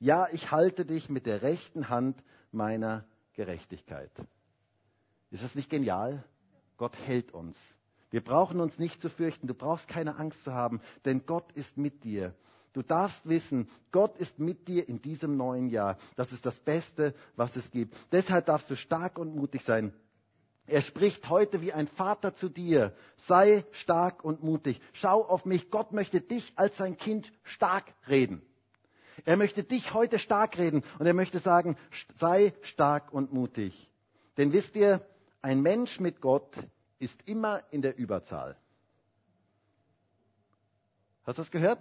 [0.00, 4.10] Ja, ich halte dich mit der rechten Hand meiner Gerechtigkeit.
[5.30, 6.24] Ist das nicht genial?
[6.76, 7.56] Gott hält uns.
[8.10, 9.46] Wir brauchen uns nicht zu fürchten.
[9.46, 12.34] Du brauchst keine Angst zu haben, denn Gott ist mit dir.
[12.72, 15.96] Du darfst wissen, Gott ist mit dir in diesem neuen Jahr.
[16.16, 17.96] Das ist das Beste, was es gibt.
[18.12, 19.92] Deshalb darfst du stark und mutig sein.
[20.66, 22.94] Er spricht heute wie ein Vater zu dir.
[23.26, 24.80] Sei stark und mutig.
[24.92, 25.70] Schau auf mich.
[25.70, 28.42] Gott möchte dich als sein Kind stark reden.
[29.24, 31.76] Er möchte dich heute stark reden und er möchte sagen,
[32.14, 33.90] sei stark und mutig.
[34.36, 35.04] Denn wisst ihr,
[35.42, 36.54] ein Mensch mit Gott
[36.98, 38.56] ist immer in der Überzahl.
[41.24, 41.80] Hast du das gehört?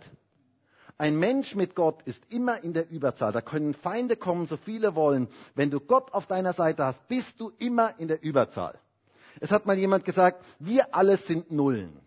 [0.99, 3.31] Ein Mensch mit Gott ist immer in der Überzahl.
[3.31, 5.27] Da können Feinde kommen, so viele wollen.
[5.53, 8.79] Wenn du Gott auf deiner Seite hast, bist du immer in der Überzahl.
[9.39, 11.99] Es hat mal jemand gesagt, wir alle sind Nullen.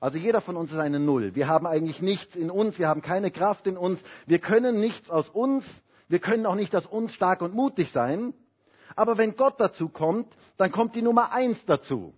[0.00, 1.34] Also jeder von uns ist eine Null.
[1.34, 5.10] Wir haben eigentlich nichts in uns, wir haben keine Kraft in uns, wir können nichts
[5.10, 5.64] aus uns,
[6.08, 8.32] wir können auch nicht aus uns stark und mutig sein.
[8.96, 12.14] Aber wenn Gott dazu kommt, dann kommt die Nummer eins dazu.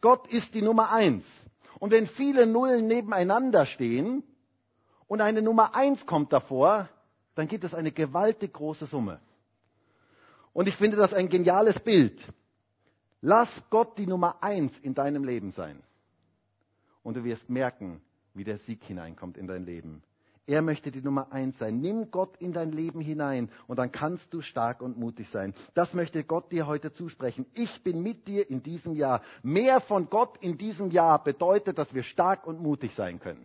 [0.00, 1.24] Gott ist die Nummer eins.
[1.80, 4.22] Und wenn viele Nullen nebeneinander stehen,
[5.06, 6.88] und eine Nummer eins kommt davor,
[7.34, 9.20] dann gibt es eine gewaltig große Summe.
[10.52, 12.20] Und ich finde das ein geniales Bild.
[13.20, 15.82] Lass Gott die Nummer eins in deinem Leben sein.
[17.02, 18.00] Und du wirst merken,
[18.34, 20.02] wie der Sieg hineinkommt in dein Leben.
[20.46, 21.80] Er möchte die Nummer eins sein.
[21.80, 25.54] Nimm Gott in dein Leben hinein und dann kannst du stark und mutig sein.
[25.74, 27.46] Das möchte Gott dir heute zusprechen.
[27.54, 29.22] Ich bin mit dir in diesem Jahr.
[29.42, 33.44] Mehr von Gott in diesem Jahr bedeutet, dass wir stark und mutig sein können.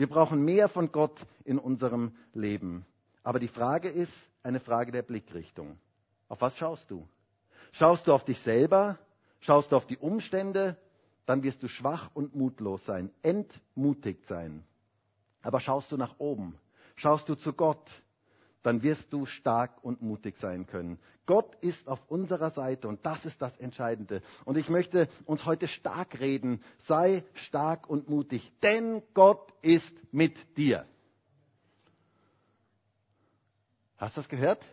[0.00, 2.86] Wir brauchen mehr von Gott in unserem Leben.
[3.22, 5.78] Aber die Frage ist eine Frage der Blickrichtung.
[6.26, 7.06] Auf was schaust du?
[7.72, 8.98] Schaust du auf dich selber?
[9.40, 10.78] Schaust du auf die Umstände?
[11.26, 14.64] Dann wirst du schwach und mutlos sein, entmutigt sein.
[15.42, 16.56] Aber schaust du nach oben,
[16.96, 17.86] schaust du zu Gott,
[18.62, 20.98] dann wirst du stark und mutig sein können.
[21.26, 24.22] Gott ist auf unserer Seite und das ist das Entscheidende.
[24.44, 26.62] Und ich möchte uns heute stark reden.
[26.86, 30.84] Sei stark und mutig, denn Gott ist mit dir.
[33.96, 34.64] Hast du das gehört?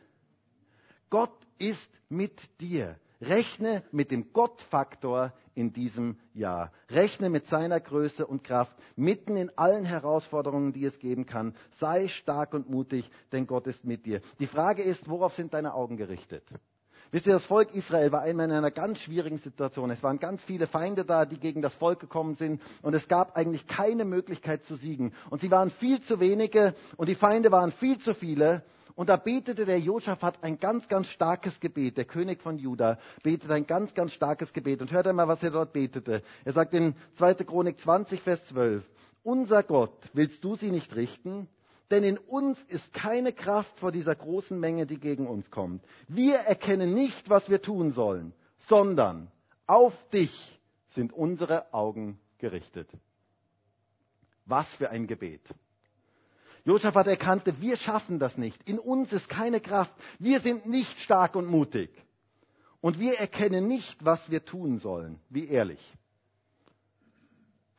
[1.09, 2.97] Gott ist mit dir.
[3.21, 6.71] Rechne mit dem Gottfaktor in diesem Jahr.
[6.89, 11.55] Rechne mit seiner Größe und Kraft mitten in allen Herausforderungen, die es geben kann.
[11.79, 14.21] Sei stark und mutig, denn Gott ist mit dir.
[14.39, 16.43] Die Frage ist, worauf sind deine Augen gerichtet?
[17.09, 19.89] Wisst ihr, das Volk Israel war einmal in einer ganz schwierigen Situation.
[19.89, 23.35] Es waren ganz viele Feinde da, die gegen das Volk gekommen sind und es gab
[23.35, 25.13] eigentlich keine Möglichkeit zu siegen.
[25.31, 28.63] Und sie waren viel zu wenige und die Feinde waren viel zu viele
[28.97, 31.97] und da betete der Josaphat ein ganz, ganz starkes Gebet.
[31.97, 34.81] Der König von Juda betete ein ganz, ganz starkes Gebet.
[34.81, 36.23] Und hört einmal, was er dort betete.
[36.43, 37.35] Er sagt in 2.
[37.35, 38.83] Chronik 20, Vers 12,
[39.21, 41.47] Unser Gott, willst du sie nicht richten?
[41.91, 45.85] Denn in uns ist keine Kraft vor dieser großen Menge, die gegen uns kommt.
[46.07, 48.33] Wir erkennen nicht, was wir tun sollen,
[48.67, 49.31] sondern
[49.67, 52.89] auf dich sind unsere Augen gerichtet.
[54.45, 55.43] Was für ein Gebet.
[56.67, 58.61] Josaphat erkannte, wir schaffen das nicht.
[58.67, 59.93] In uns ist keine Kraft.
[60.19, 61.89] Wir sind nicht stark und mutig.
[62.81, 65.17] Und wir erkennen nicht, was wir tun sollen.
[65.29, 65.79] Wie ehrlich.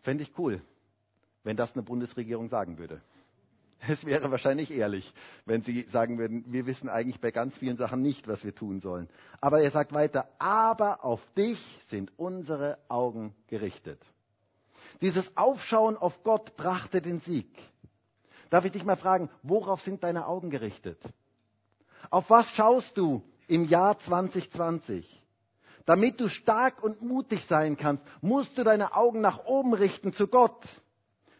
[0.01, 0.62] Fände ich cool,
[1.44, 3.03] wenn das eine Bundesregierung sagen würde.
[3.87, 5.12] Es wäre wahrscheinlich ehrlich,
[5.44, 8.81] wenn sie sagen würden, wir wissen eigentlich bei ganz vielen Sachen nicht, was wir tun
[8.81, 9.11] sollen.
[9.42, 14.01] Aber er sagt weiter, aber auf dich sind unsere Augen gerichtet.
[15.03, 17.51] Dieses Aufschauen auf Gott brachte den Sieg.
[18.50, 20.98] Darf ich dich mal fragen, worauf sind deine Augen gerichtet?
[22.11, 25.06] Auf was schaust du im Jahr 2020?
[25.84, 30.26] Damit du stark und mutig sein kannst, musst du deine Augen nach oben richten zu
[30.28, 30.66] Gott.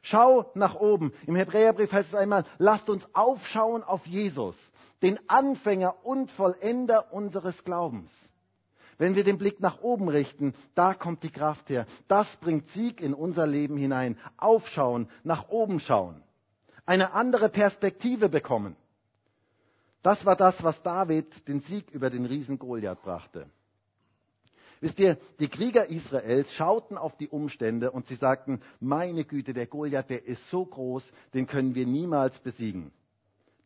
[0.03, 1.13] Schau nach oben.
[1.27, 4.57] Im Hebräerbrief heißt es einmal, lasst uns aufschauen auf Jesus,
[5.03, 8.11] den Anfänger und Vollender unseres Glaubens.
[8.97, 11.87] Wenn wir den Blick nach oben richten, da kommt die Kraft her.
[12.09, 14.19] Das bringt Sieg in unser Leben hinein.
[14.39, 16.23] Aufschauen, nach oben schauen
[16.89, 18.75] eine andere Perspektive bekommen.
[20.03, 23.47] Das war das, was David den Sieg über den Riesen Goliath brachte.
[24.81, 29.67] Wisst ihr, die Krieger Israels schauten auf die Umstände und sie sagten, meine Güte, der
[29.67, 32.91] Goliath, der ist so groß, den können wir niemals besiegen.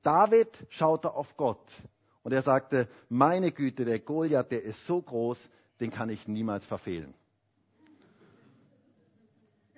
[0.02, 1.64] David schaute auf Gott
[2.24, 5.38] und er sagte, meine Güte, der Goliath, der ist so groß,
[5.78, 7.14] den kann ich niemals verfehlen.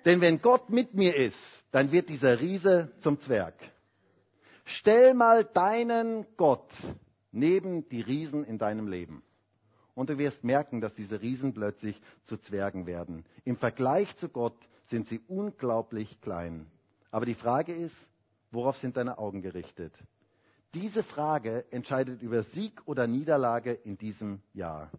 [0.03, 3.53] Denn wenn Gott mit mir ist, dann wird dieser Riese zum Zwerg.
[4.63, 6.71] Stell mal deinen Gott
[7.33, 9.23] neben die Riesen in deinem Leben.
[9.93, 13.25] Und du wirst merken, dass diese Riesen plötzlich zu Zwergen werden.
[13.43, 16.65] Im Vergleich zu Gott sind sie unglaublich klein.
[17.11, 17.97] Aber die Frage ist,
[18.51, 19.93] worauf sind deine Augen gerichtet?
[20.75, 24.91] Diese Frage entscheidet über Sieg oder Niederlage in diesem Jahr.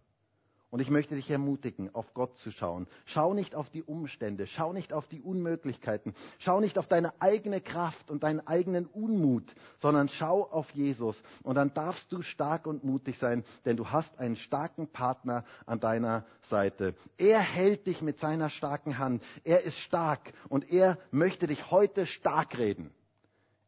[0.70, 2.88] Und ich möchte dich ermutigen, auf Gott zu schauen.
[3.04, 7.60] Schau nicht auf die Umstände, schau nicht auf die Unmöglichkeiten, schau nicht auf deine eigene
[7.60, 11.16] Kraft und deinen eigenen Unmut, sondern schau auf Jesus.
[11.44, 15.78] Und dann darfst du stark und mutig sein, denn du hast einen starken Partner an
[15.78, 16.94] deiner Seite.
[17.16, 19.22] Er hält dich mit seiner starken Hand.
[19.44, 22.90] Er ist stark und er möchte dich heute stark reden.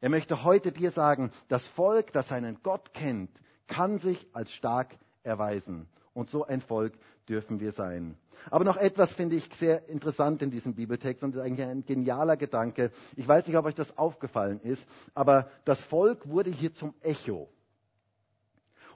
[0.00, 3.30] Er möchte heute dir sagen, das Volk, das seinen Gott kennt,
[3.68, 5.88] kann sich als stark erweisen.
[6.18, 6.94] Und so ein Volk
[7.28, 8.16] dürfen wir sein.
[8.50, 12.36] Aber noch etwas finde ich sehr interessant in diesem Bibeltext und ist eigentlich ein genialer
[12.36, 12.90] Gedanke.
[13.14, 17.48] Ich weiß nicht, ob euch das aufgefallen ist, aber das Volk wurde hier zum Echo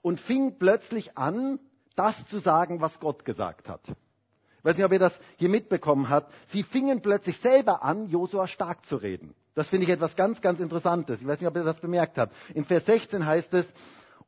[0.03, 1.61] und fing plötzlich an,
[1.95, 3.83] das zu sagen, was Gott gesagt hat.
[3.87, 6.33] Ich weiß nicht, ob ihr das hier mitbekommen habt.
[6.49, 9.33] Sie fingen plötzlich selber an, Josua stark zu reden.
[9.55, 11.21] Das finde ich etwas ganz, ganz Interessantes.
[11.21, 12.35] Ich weiß nicht, ob ihr das bemerkt habt.
[12.53, 13.67] In Vers 16 heißt es,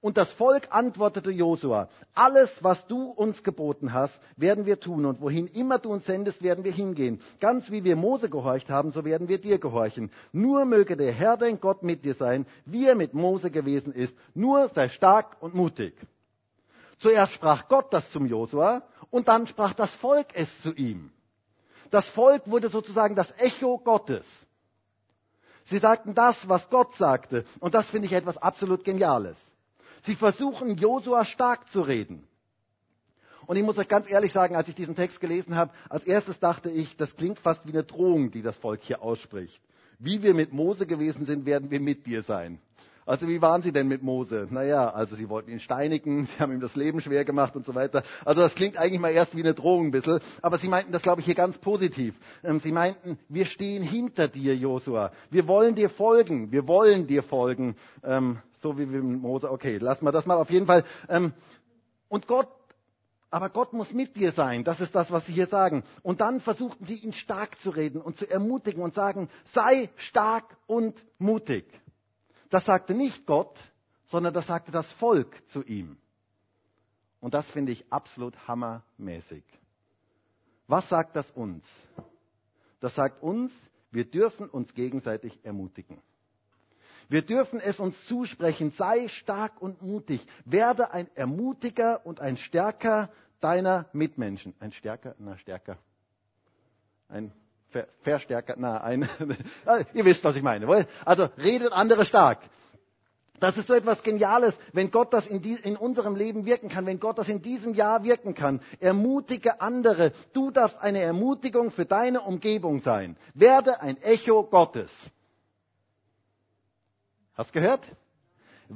[0.04, 5.06] und das Volk antwortete Josua, alles, was du uns geboten hast, werden wir tun.
[5.06, 7.22] Und wohin immer du uns sendest, werden wir hingehen.
[7.40, 10.10] Ganz wie wir Mose gehorcht haben, so werden wir dir gehorchen.
[10.30, 14.14] Nur möge der Herr, dein Gott, mit dir sein, wie er mit Mose gewesen ist.
[14.34, 15.94] Nur sei stark und mutig.
[16.98, 21.12] Zuerst sprach Gott das zum Josua und dann sprach das Volk es zu ihm.
[21.90, 24.26] Das Volk wurde sozusagen das Echo Gottes.
[25.64, 27.46] Sie sagten das, was Gott sagte.
[27.58, 29.42] Und das finde ich etwas absolut Geniales.
[30.04, 32.26] Sie versuchen, Josua stark zu reden.
[33.46, 36.38] Und ich muss euch ganz ehrlich sagen, als ich diesen Text gelesen habe, als erstes
[36.38, 39.62] dachte ich, das klingt fast wie eine Drohung, die das Volk hier ausspricht.
[39.98, 42.60] Wie wir mit Mose gewesen sind, werden wir mit dir sein.
[43.06, 44.46] Also wie waren sie denn mit Mose?
[44.50, 47.74] Naja, also sie wollten ihn steinigen, sie haben ihm das Leben schwer gemacht und so
[47.74, 48.02] weiter.
[48.24, 51.02] Also das klingt eigentlich mal erst wie eine Drohung ein bisschen, aber sie meinten das,
[51.02, 52.14] glaube ich, hier ganz positiv.
[52.42, 55.12] Ähm, sie meinten, wir stehen hinter dir, Josua.
[55.30, 57.76] Wir wollen dir folgen, wir wollen dir folgen.
[58.02, 60.84] Ähm, so wie wir mit Mose, okay, lassen wir das mal auf jeden Fall.
[61.08, 61.32] Ähm,
[62.08, 62.48] und Gott
[63.34, 64.62] aber Gott muss mit dir sein.
[64.62, 65.82] Das ist das, was sie hier sagen.
[66.04, 70.56] Und dann versuchten sie ihn stark zu reden und zu ermutigen und sagen, sei stark
[70.68, 71.64] und mutig.
[72.50, 73.58] Das sagte nicht Gott,
[74.06, 75.96] sondern das sagte das Volk zu ihm.
[77.20, 79.44] Und das finde ich absolut hammermäßig.
[80.66, 81.64] Was sagt das uns?
[82.80, 83.52] Das sagt uns,
[83.90, 86.00] wir dürfen uns gegenseitig ermutigen.
[87.08, 93.10] Wir dürfen es uns zusprechen, sei stark und mutig, werde ein Ermutiger und ein Stärker
[93.40, 94.54] deiner Mitmenschen.
[94.58, 95.78] Ein Stärker, na Stärker.
[97.08, 97.32] Ein
[97.74, 99.08] Ver Verstärker, na ein,
[99.66, 100.86] ah, ihr wisst, was ich meine.
[101.04, 102.38] Also redet andere stark.
[103.40, 106.86] Das ist so etwas Geniales, wenn Gott das in, die, in, unserem Leben wirken kann,
[106.86, 108.60] wenn Gott das in diesem Jahr wirken kann.
[108.78, 110.12] Ermutige andere.
[110.32, 113.16] Du darfst eine Ermutigung für deine Umgebung sein.
[113.34, 114.92] Werde ein Echo Gottes.
[117.34, 117.80] Hast gehört?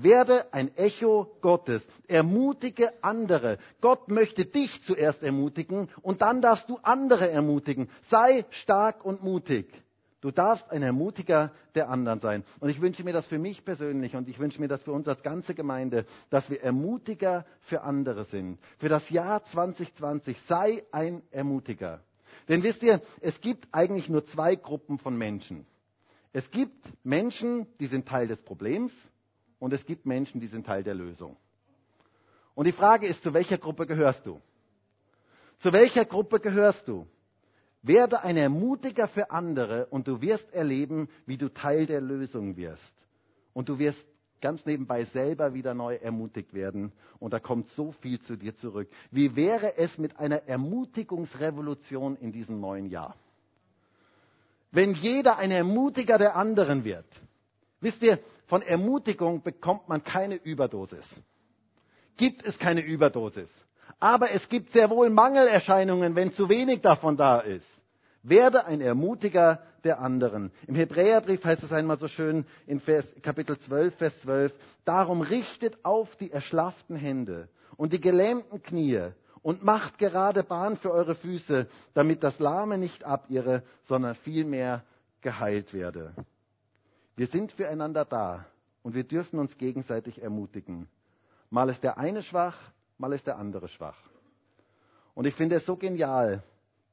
[0.02, 1.82] Werde ein Echo Gottes.
[2.06, 3.58] Ermutige andere.
[3.80, 7.88] Gott möchte dich zuerst ermutigen und dann darfst du andere ermutigen.
[8.08, 9.66] Sei stark und mutig.
[10.20, 12.42] Du darfst ein Ermutiger der anderen sein.
[12.58, 15.06] Und ich wünsche mir das für mich persönlich und ich wünsche mir das für uns
[15.06, 18.58] als ganze Gemeinde, dass wir Ermutiger für andere sind.
[18.78, 22.00] Für das Jahr 2020 sei ein Ermutiger.
[22.48, 25.66] Denn wisst ihr, es gibt eigentlich nur zwei Gruppen von Menschen.
[26.32, 28.92] Es gibt Menschen, die sind Teil des Problems
[29.58, 31.36] und es gibt Menschen, die sind Teil der Lösung.
[32.54, 34.40] Und die Frage ist, zu welcher Gruppe gehörst du?
[35.60, 37.06] Zu welcher Gruppe gehörst du?
[37.82, 42.94] Werde ein Ermutiger für andere und du wirst erleben, wie du Teil der Lösung wirst.
[43.52, 44.04] Und du wirst
[44.40, 46.92] ganz nebenbei selber wieder neu ermutigt werden.
[47.18, 48.88] Und da kommt so viel zu dir zurück.
[49.10, 53.16] Wie wäre es mit einer Ermutigungsrevolution in diesem neuen Jahr?
[54.70, 57.06] Wenn jeder ein Ermutiger der anderen wird.
[57.80, 61.06] Wisst ihr, von Ermutigung bekommt man keine Überdosis.
[62.16, 63.48] Gibt es keine Überdosis.
[64.00, 67.68] Aber es gibt sehr wohl Mangelerscheinungen, wenn zu wenig davon da ist.
[68.22, 70.50] Werde ein Ermutiger der anderen.
[70.66, 74.52] Im Hebräerbrief heißt es einmal so schön in Vers, Kapitel 12, Vers 12,
[74.84, 79.10] darum richtet auf die erschlafften Hände und die gelähmten Knie
[79.42, 84.82] und macht gerade Bahn für eure Füße, damit das Lahme nicht abirre, sondern vielmehr
[85.20, 86.12] geheilt werde.
[87.18, 88.46] Wir sind füreinander da
[88.84, 90.88] und wir dürfen uns gegenseitig ermutigen.
[91.50, 92.56] Mal ist der eine schwach,
[92.96, 93.98] mal ist der andere schwach.
[95.14, 96.44] Und ich finde es so genial,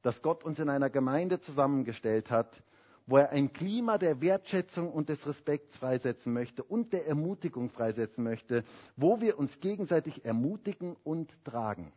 [0.02, 2.60] dass Gott uns in einer Gemeinde zusammengestellt hat,
[3.06, 8.24] wo er ein Klima der Wertschätzung und des Respekts freisetzen möchte und der Ermutigung freisetzen
[8.24, 8.64] möchte,
[8.96, 11.92] wo wir uns gegenseitig ermutigen und tragen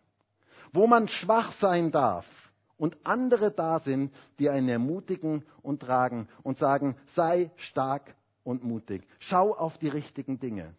[0.74, 2.26] wo man schwach sein darf
[2.78, 8.16] und andere da sind, die einen ermutigen und tragen und sagen, sei stark
[8.50, 9.04] und mutig.
[9.20, 10.74] Schau auf die richtigen Dinge.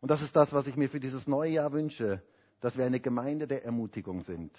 [0.00, 2.22] Und das ist das, was ich mir für dieses neue Jahr wünsche,
[2.60, 4.52] dass wir eine Gemeinde der Ermutigung sind,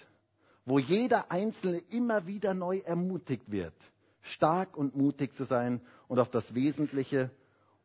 [0.64, 3.74] wo jeder Einzelne immer wieder neu ermutigt wird,
[4.20, 7.30] stark und mutig zu sein und auf das Wesentliche,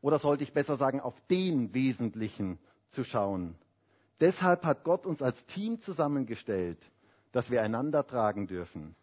[0.02, 2.60] oder sollte ich besser sagen, auf den Wesentlichen
[2.92, 3.56] zu schauen
[4.20, 6.80] Deshalb hat Gott uns als Team zusammengestellt,
[7.32, 8.96] dass wir einander tragen dürfen.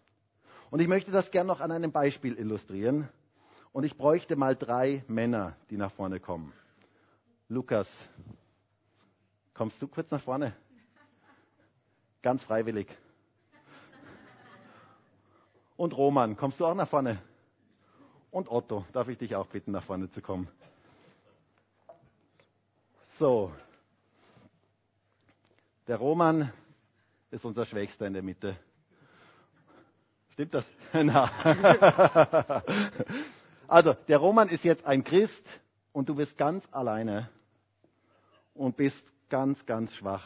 [0.71, 3.09] Und ich möchte das gern noch an einem Beispiel illustrieren.
[3.77, 6.51] Und ich bräuchte mal drei Männer, die nach vorne kommen.
[7.51, 7.87] Lukas,
[9.53, 10.57] kommst du kurz nach vorne?
[12.23, 12.89] Ganz freiwillig.
[15.77, 17.21] Und Roman, kommst du auch nach vorne?
[18.31, 20.49] Und Otto, darf ich dich auch bitten, nach vorne zu kommen?
[23.19, 23.53] So,
[25.87, 26.51] der Roman
[27.31, 28.57] ist unser Schwächster in der Mitte.
[30.31, 30.65] Stimmt das?
[33.69, 35.45] also, der Roman ist jetzt ein Christ
[35.93, 37.29] und du bist ganz alleine
[38.55, 40.25] und bist ganz, ganz schwach.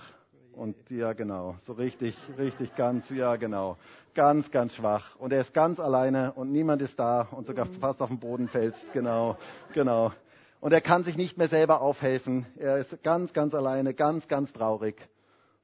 [0.53, 3.76] Und ja, genau, so richtig, richtig ganz, ja, genau,
[4.14, 5.16] ganz, ganz schwach.
[5.16, 8.49] Und er ist ganz alleine und niemand ist da und sogar fast auf dem Boden
[8.49, 9.38] fällst, genau,
[9.72, 10.12] genau.
[10.61, 12.47] Und er kann sich nicht mehr selber aufhelfen.
[12.59, 14.97] Er ist ganz, ganz alleine, ganz, ganz traurig.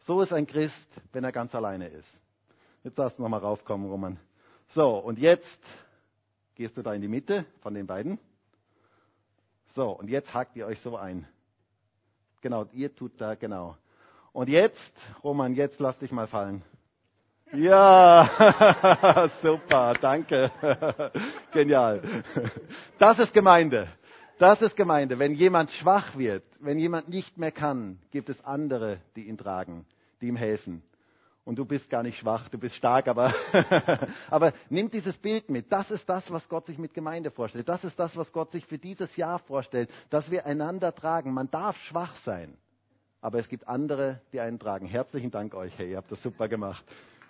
[0.06, 2.10] So ist ein Christ, wenn er ganz alleine ist.
[2.82, 4.18] Jetzt darfst du nochmal raufkommen, Roman.
[4.68, 5.58] So, und jetzt
[6.56, 8.18] gehst du da in die Mitte von den beiden.
[9.74, 11.28] So, und jetzt hakt ihr euch so ein.
[12.40, 13.76] Genau, ihr tut da, genau.
[14.32, 14.92] Und jetzt,
[15.22, 16.62] Roman, jetzt lass dich mal fallen.
[17.52, 20.50] Ja, super, danke.
[21.52, 22.02] Genial.
[22.98, 23.88] Das ist Gemeinde.
[24.38, 25.18] Das ist Gemeinde.
[25.18, 29.86] Wenn jemand schwach wird, wenn jemand nicht mehr kann, gibt es andere, die ihn tragen,
[30.20, 30.82] die ihm helfen.
[31.46, 33.32] Und du bist gar nicht schwach, du bist stark, aber,
[34.30, 35.70] aber nimm dieses Bild mit.
[35.70, 37.68] Das ist das, was Gott sich mit Gemeinde vorstellt.
[37.68, 41.32] Das ist das, was Gott sich für dieses Jahr vorstellt, dass wir einander tragen.
[41.32, 42.58] Man darf schwach sein,
[43.20, 44.86] aber es gibt andere, die einen tragen.
[44.86, 45.72] Herzlichen Dank euch.
[45.78, 46.84] Hey, ihr habt das super gemacht.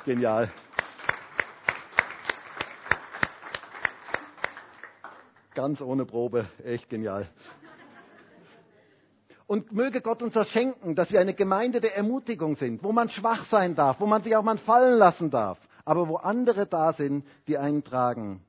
[0.06, 0.50] Genial.
[5.54, 7.28] Ganz ohne Probe, echt genial.
[9.46, 13.08] Und möge Gott uns das schenken, dass wir eine Gemeinde der Ermutigung sind, wo man
[13.08, 16.92] schwach sein darf, wo man sich auch mal fallen lassen darf, aber wo andere da
[16.92, 18.40] sind, die einen tragen.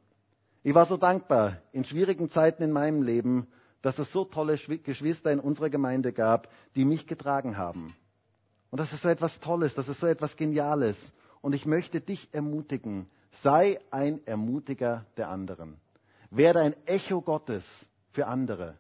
[0.64, 3.48] Ich war so dankbar in schwierigen Zeiten in meinem Leben,
[3.84, 7.95] dass es so tolle Geschwister in unserer Gemeinde gab, die mich getragen haben.
[8.72, 10.98] Und das ist so etwas Tolles, das ist so etwas Geniales.
[11.41, 13.08] Und ich möchte dich ermutigen,
[13.43, 15.78] sei ein Ermutiger der anderen.
[16.32, 17.66] Werde ein Echo Gottes
[18.12, 18.76] für andere.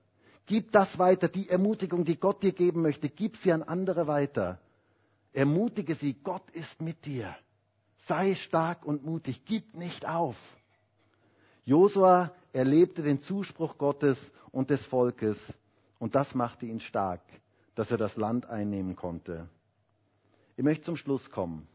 [0.47, 4.59] Gib das weiter, die Ermutigung, die Gott dir geben möchte, gib sie an andere weiter.
[5.33, 7.35] Ermutige sie, Gott ist mit dir.
[8.07, 10.37] Sei stark und mutig, gib nicht auf.
[11.65, 14.17] Josua erlebte den Zuspruch Gottes
[14.51, 15.37] und des Volkes
[15.99, 17.21] und das machte ihn stark,
[17.75, 19.49] dass er das Land einnehmen konnte.
[20.55, 21.67] Ich möchte zum Schluss kommen.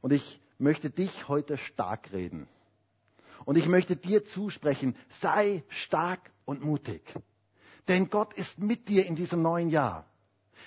[0.00, 2.48] Und ich möchte dich heute stark reden.
[3.44, 7.02] Und ich möchte dir zusprechen, sei stark und mutig.
[7.88, 10.06] Denn Gott ist mit dir in diesem neuen Jahr.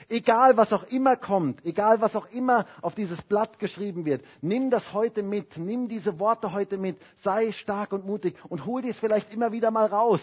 [0.09, 4.69] Egal was auch immer kommt, egal was auch immer auf dieses Blatt geschrieben wird, nimm
[4.69, 8.91] das heute mit, nimm diese Worte heute mit, sei stark und mutig und hol dir
[8.91, 10.21] es vielleicht immer wieder mal raus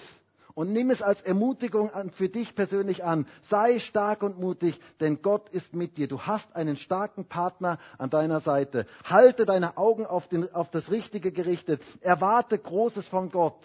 [0.55, 3.27] und nimm es als Ermutigung für dich persönlich an.
[3.51, 6.09] Sei stark und mutig, denn Gott ist mit dir.
[6.09, 8.87] Du hast einen starken Partner an deiner Seite.
[9.05, 11.83] Halte deine Augen auf, den, auf das Richtige gerichtet.
[12.01, 13.59] Erwarte Großes von Gott.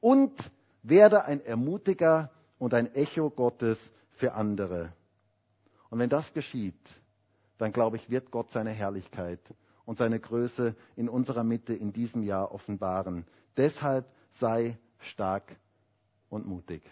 [0.00, 0.32] Und
[0.82, 3.78] werde ein Ermutiger und ein Echo Gottes
[4.12, 4.92] für andere.
[5.90, 6.74] Und wenn das geschieht,
[7.58, 9.40] dann glaube ich, wird Gott seine Herrlichkeit
[9.84, 13.24] und seine Größe in unserer Mitte in diesem Jahr offenbaren.
[13.56, 15.56] Deshalb sei stark
[16.28, 16.82] und mutig.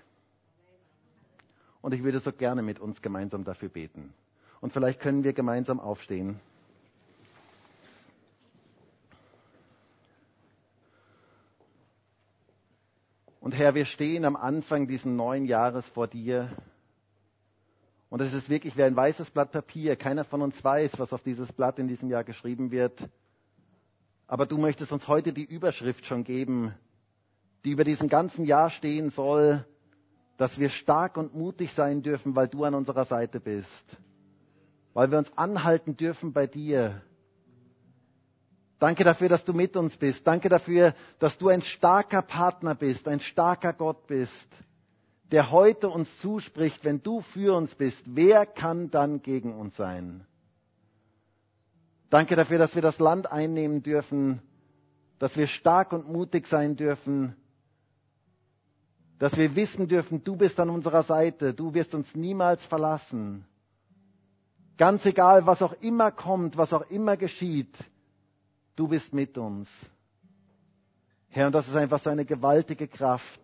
[1.83, 4.15] Und ich würde so gerne mit uns gemeinsam dafür beten.
[4.61, 6.41] Und vielleicht können wir gemeinsam aufstehen.
[13.45, 16.51] Und Herr, wir stehen am Anfang dieses neuen Jahres vor dir.
[18.09, 19.97] Und es ist wirklich wie ein weißes Blatt Papier.
[19.97, 23.07] Keiner von uns weiß, was auf dieses Blatt in diesem Jahr geschrieben wird.
[24.27, 26.73] Aber du möchtest uns heute die Überschrift schon geben,
[27.67, 29.67] die über diesem ganzen Jahr stehen soll,
[30.39, 33.99] dass wir stark und mutig sein dürfen, weil du an unserer Seite bist.
[34.95, 37.03] Weil wir uns anhalten dürfen bei dir.
[38.85, 40.27] Danke dafür, dass du mit uns bist.
[40.27, 44.47] Danke dafür, dass du ein starker Partner bist, ein starker Gott bist,
[45.33, 50.27] der heute uns zuspricht, wenn du für uns bist, wer kann dann gegen uns sein?
[52.11, 54.43] Danke dafür, dass wir das Land einnehmen dürfen,
[55.19, 57.35] dass wir stark und mutig sein dürfen,
[59.19, 63.47] dass wir wissen dürfen, du bist an unserer Seite, du wirst uns niemals verlassen.
[64.77, 67.75] Ganz egal, was auch immer kommt, was auch immer geschieht,
[68.77, 69.69] du bist mit uns.
[71.29, 73.41] Herr, und das ist einfach so eine gewaltige Kraft.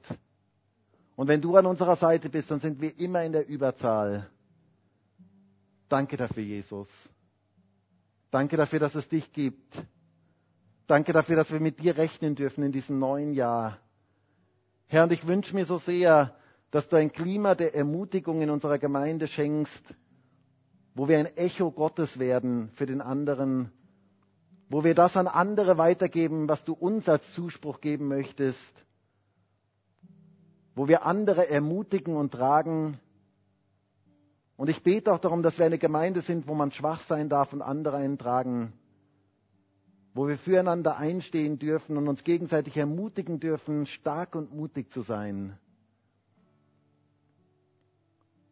[1.16, 4.31] Und wenn du an unserer Seite bist, dann sind wir immer in der Überzahl.
[5.89, 6.89] Danke dafür, Jesus.
[8.31, 9.83] Danke dafür, dass es dich gibt.
[10.87, 13.78] Danke dafür, dass wir mit dir rechnen dürfen in diesem neuen Jahr.
[14.87, 16.35] Herr, und ich wünsche mir so sehr,
[16.70, 19.83] dass du ein Klima der Ermutigung in unserer Gemeinde schenkst,
[20.95, 23.72] wo wir ein Echo Gottes werden für den anderen,
[24.71, 28.73] wo wir das an andere weitergeben, was du uns als Zuspruch geben möchtest,
[30.75, 32.99] wo wir andere ermutigen und tragen.
[34.57, 37.53] Und ich bete auch darum, dass wir eine Gemeinde sind, wo man schwach sein darf
[37.53, 38.73] und andere einen tragen
[40.14, 45.57] wo wir füreinander einstehen dürfen und uns gegenseitig ermutigen dürfen, stark und mutig zu sein.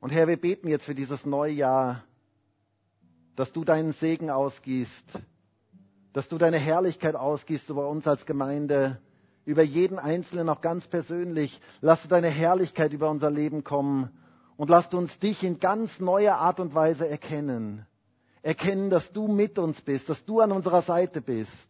[0.00, 2.04] Und Herr, wir beten jetzt für dieses neue Jahr,
[3.34, 5.18] dass du deinen Segen ausgießt,
[6.12, 8.98] dass du deine Herrlichkeit ausgießt über uns als Gemeinde,
[9.44, 11.60] über jeden Einzelnen auch ganz persönlich.
[11.80, 14.10] Lass du deine Herrlichkeit über unser Leben kommen
[14.56, 17.86] und lass du uns dich in ganz neuer Art und Weise erkennen
[18.42, 21.68] erkennen, dass du mit uns bist, dass du an unserer Seite bist.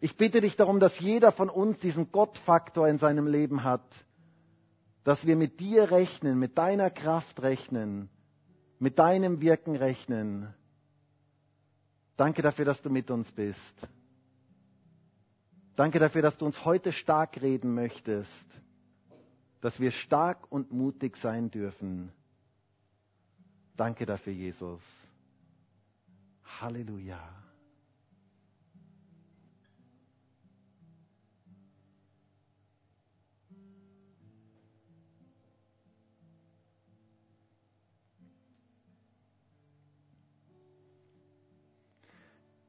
[0.00, 3.86] Ich bitte dich darum, dass jeder von uns diesen Gottfaktor in seinem Leben hat,
[5.04, 8.08] dass wir mit dir rechnen, mit deiner Kraft rechnen,
[8.78, 10.52] mit deinem Wirken rechnen.
[12.22, 13.74] Danke dafür, dass du mit uns bist.
[15.74, 18.46] Danke dafür, dass du uns heute stark reden möchtest,
[19.60, 22.12] dass wir stark und mutig sein dürfen.
[23.76, 24.80] Danke dafür, Jesus.
[26.60, 27.41] Halleluja.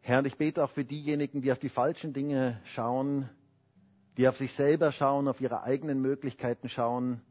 [0.05, 3.29] Herr, und ich bete auch für diejenigen, die auf die falschen Dinge schauen,
[4.17, 7.21] die auf sich selber schauen, auf ihre eigenen Möglichkeiten schauen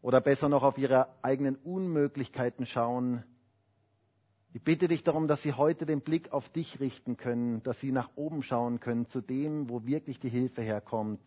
[0.00, 3.22] oder besser noch auf ihre eigenen Unmöglichkeiten schauen.
[4.52, 7.92] Ich bitte dich darum, dass sie heute den Blick auf dich richten können, dass sie
[7.92, 11.20] nach oben schauen können, zu dem, wo wirklich die Hilfe herkommt.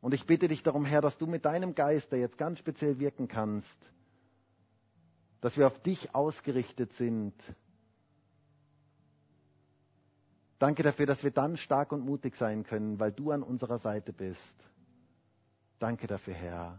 [0.00, 3.00] Und ich bitte dich darum, Herr, dass du mit deinem Geist, der jetzt ganz speziell
[3.00, 3.76] wirken kannst,
[5.40, 7.34] dass wir auf dich ausgerichtet sind,
[10.60, 14.12] Danke dafür, dass wir dann stark und mutig sein können, weil du an unserer Seite
[14.12, 14.54] bist.
[15.78, 16.78] Danke dafür, Herr.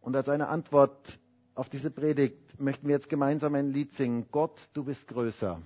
[0.00, 1.18] Und als eine Antwort
[1.54, 4.24] auf diese Predigt möchten wir jetzt gemeinsam ein Lied singen.
[4.32, 5.60] Gott, du bist größer.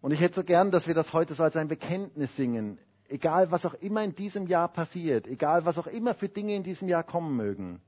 [0.00, 2.78] Und ich hätte so gern, dass wir das heute so als ein Bekenntnis singen.
[3.08, 6.62] Egal, was auch immer in diesem Jahr passiert, egal, was auch immer für Dinge in
[6.62, 7.80] diesem Jahr kommen mögen.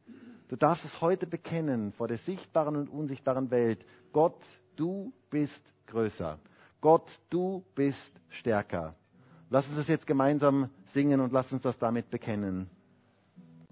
[0.48, 3.84] Du darfst es heute bekennen vor der sichtbaren und unsichtbaren Welt.
[4.12, 4.40] Gott,
[4.76, 6.38] du bist größer.
[6.80, 8.94] Gott, du bist stärker.
[9.50, 12.70] Lass uns das jetzt gemeinsam singen und lass uns das damit bekennen.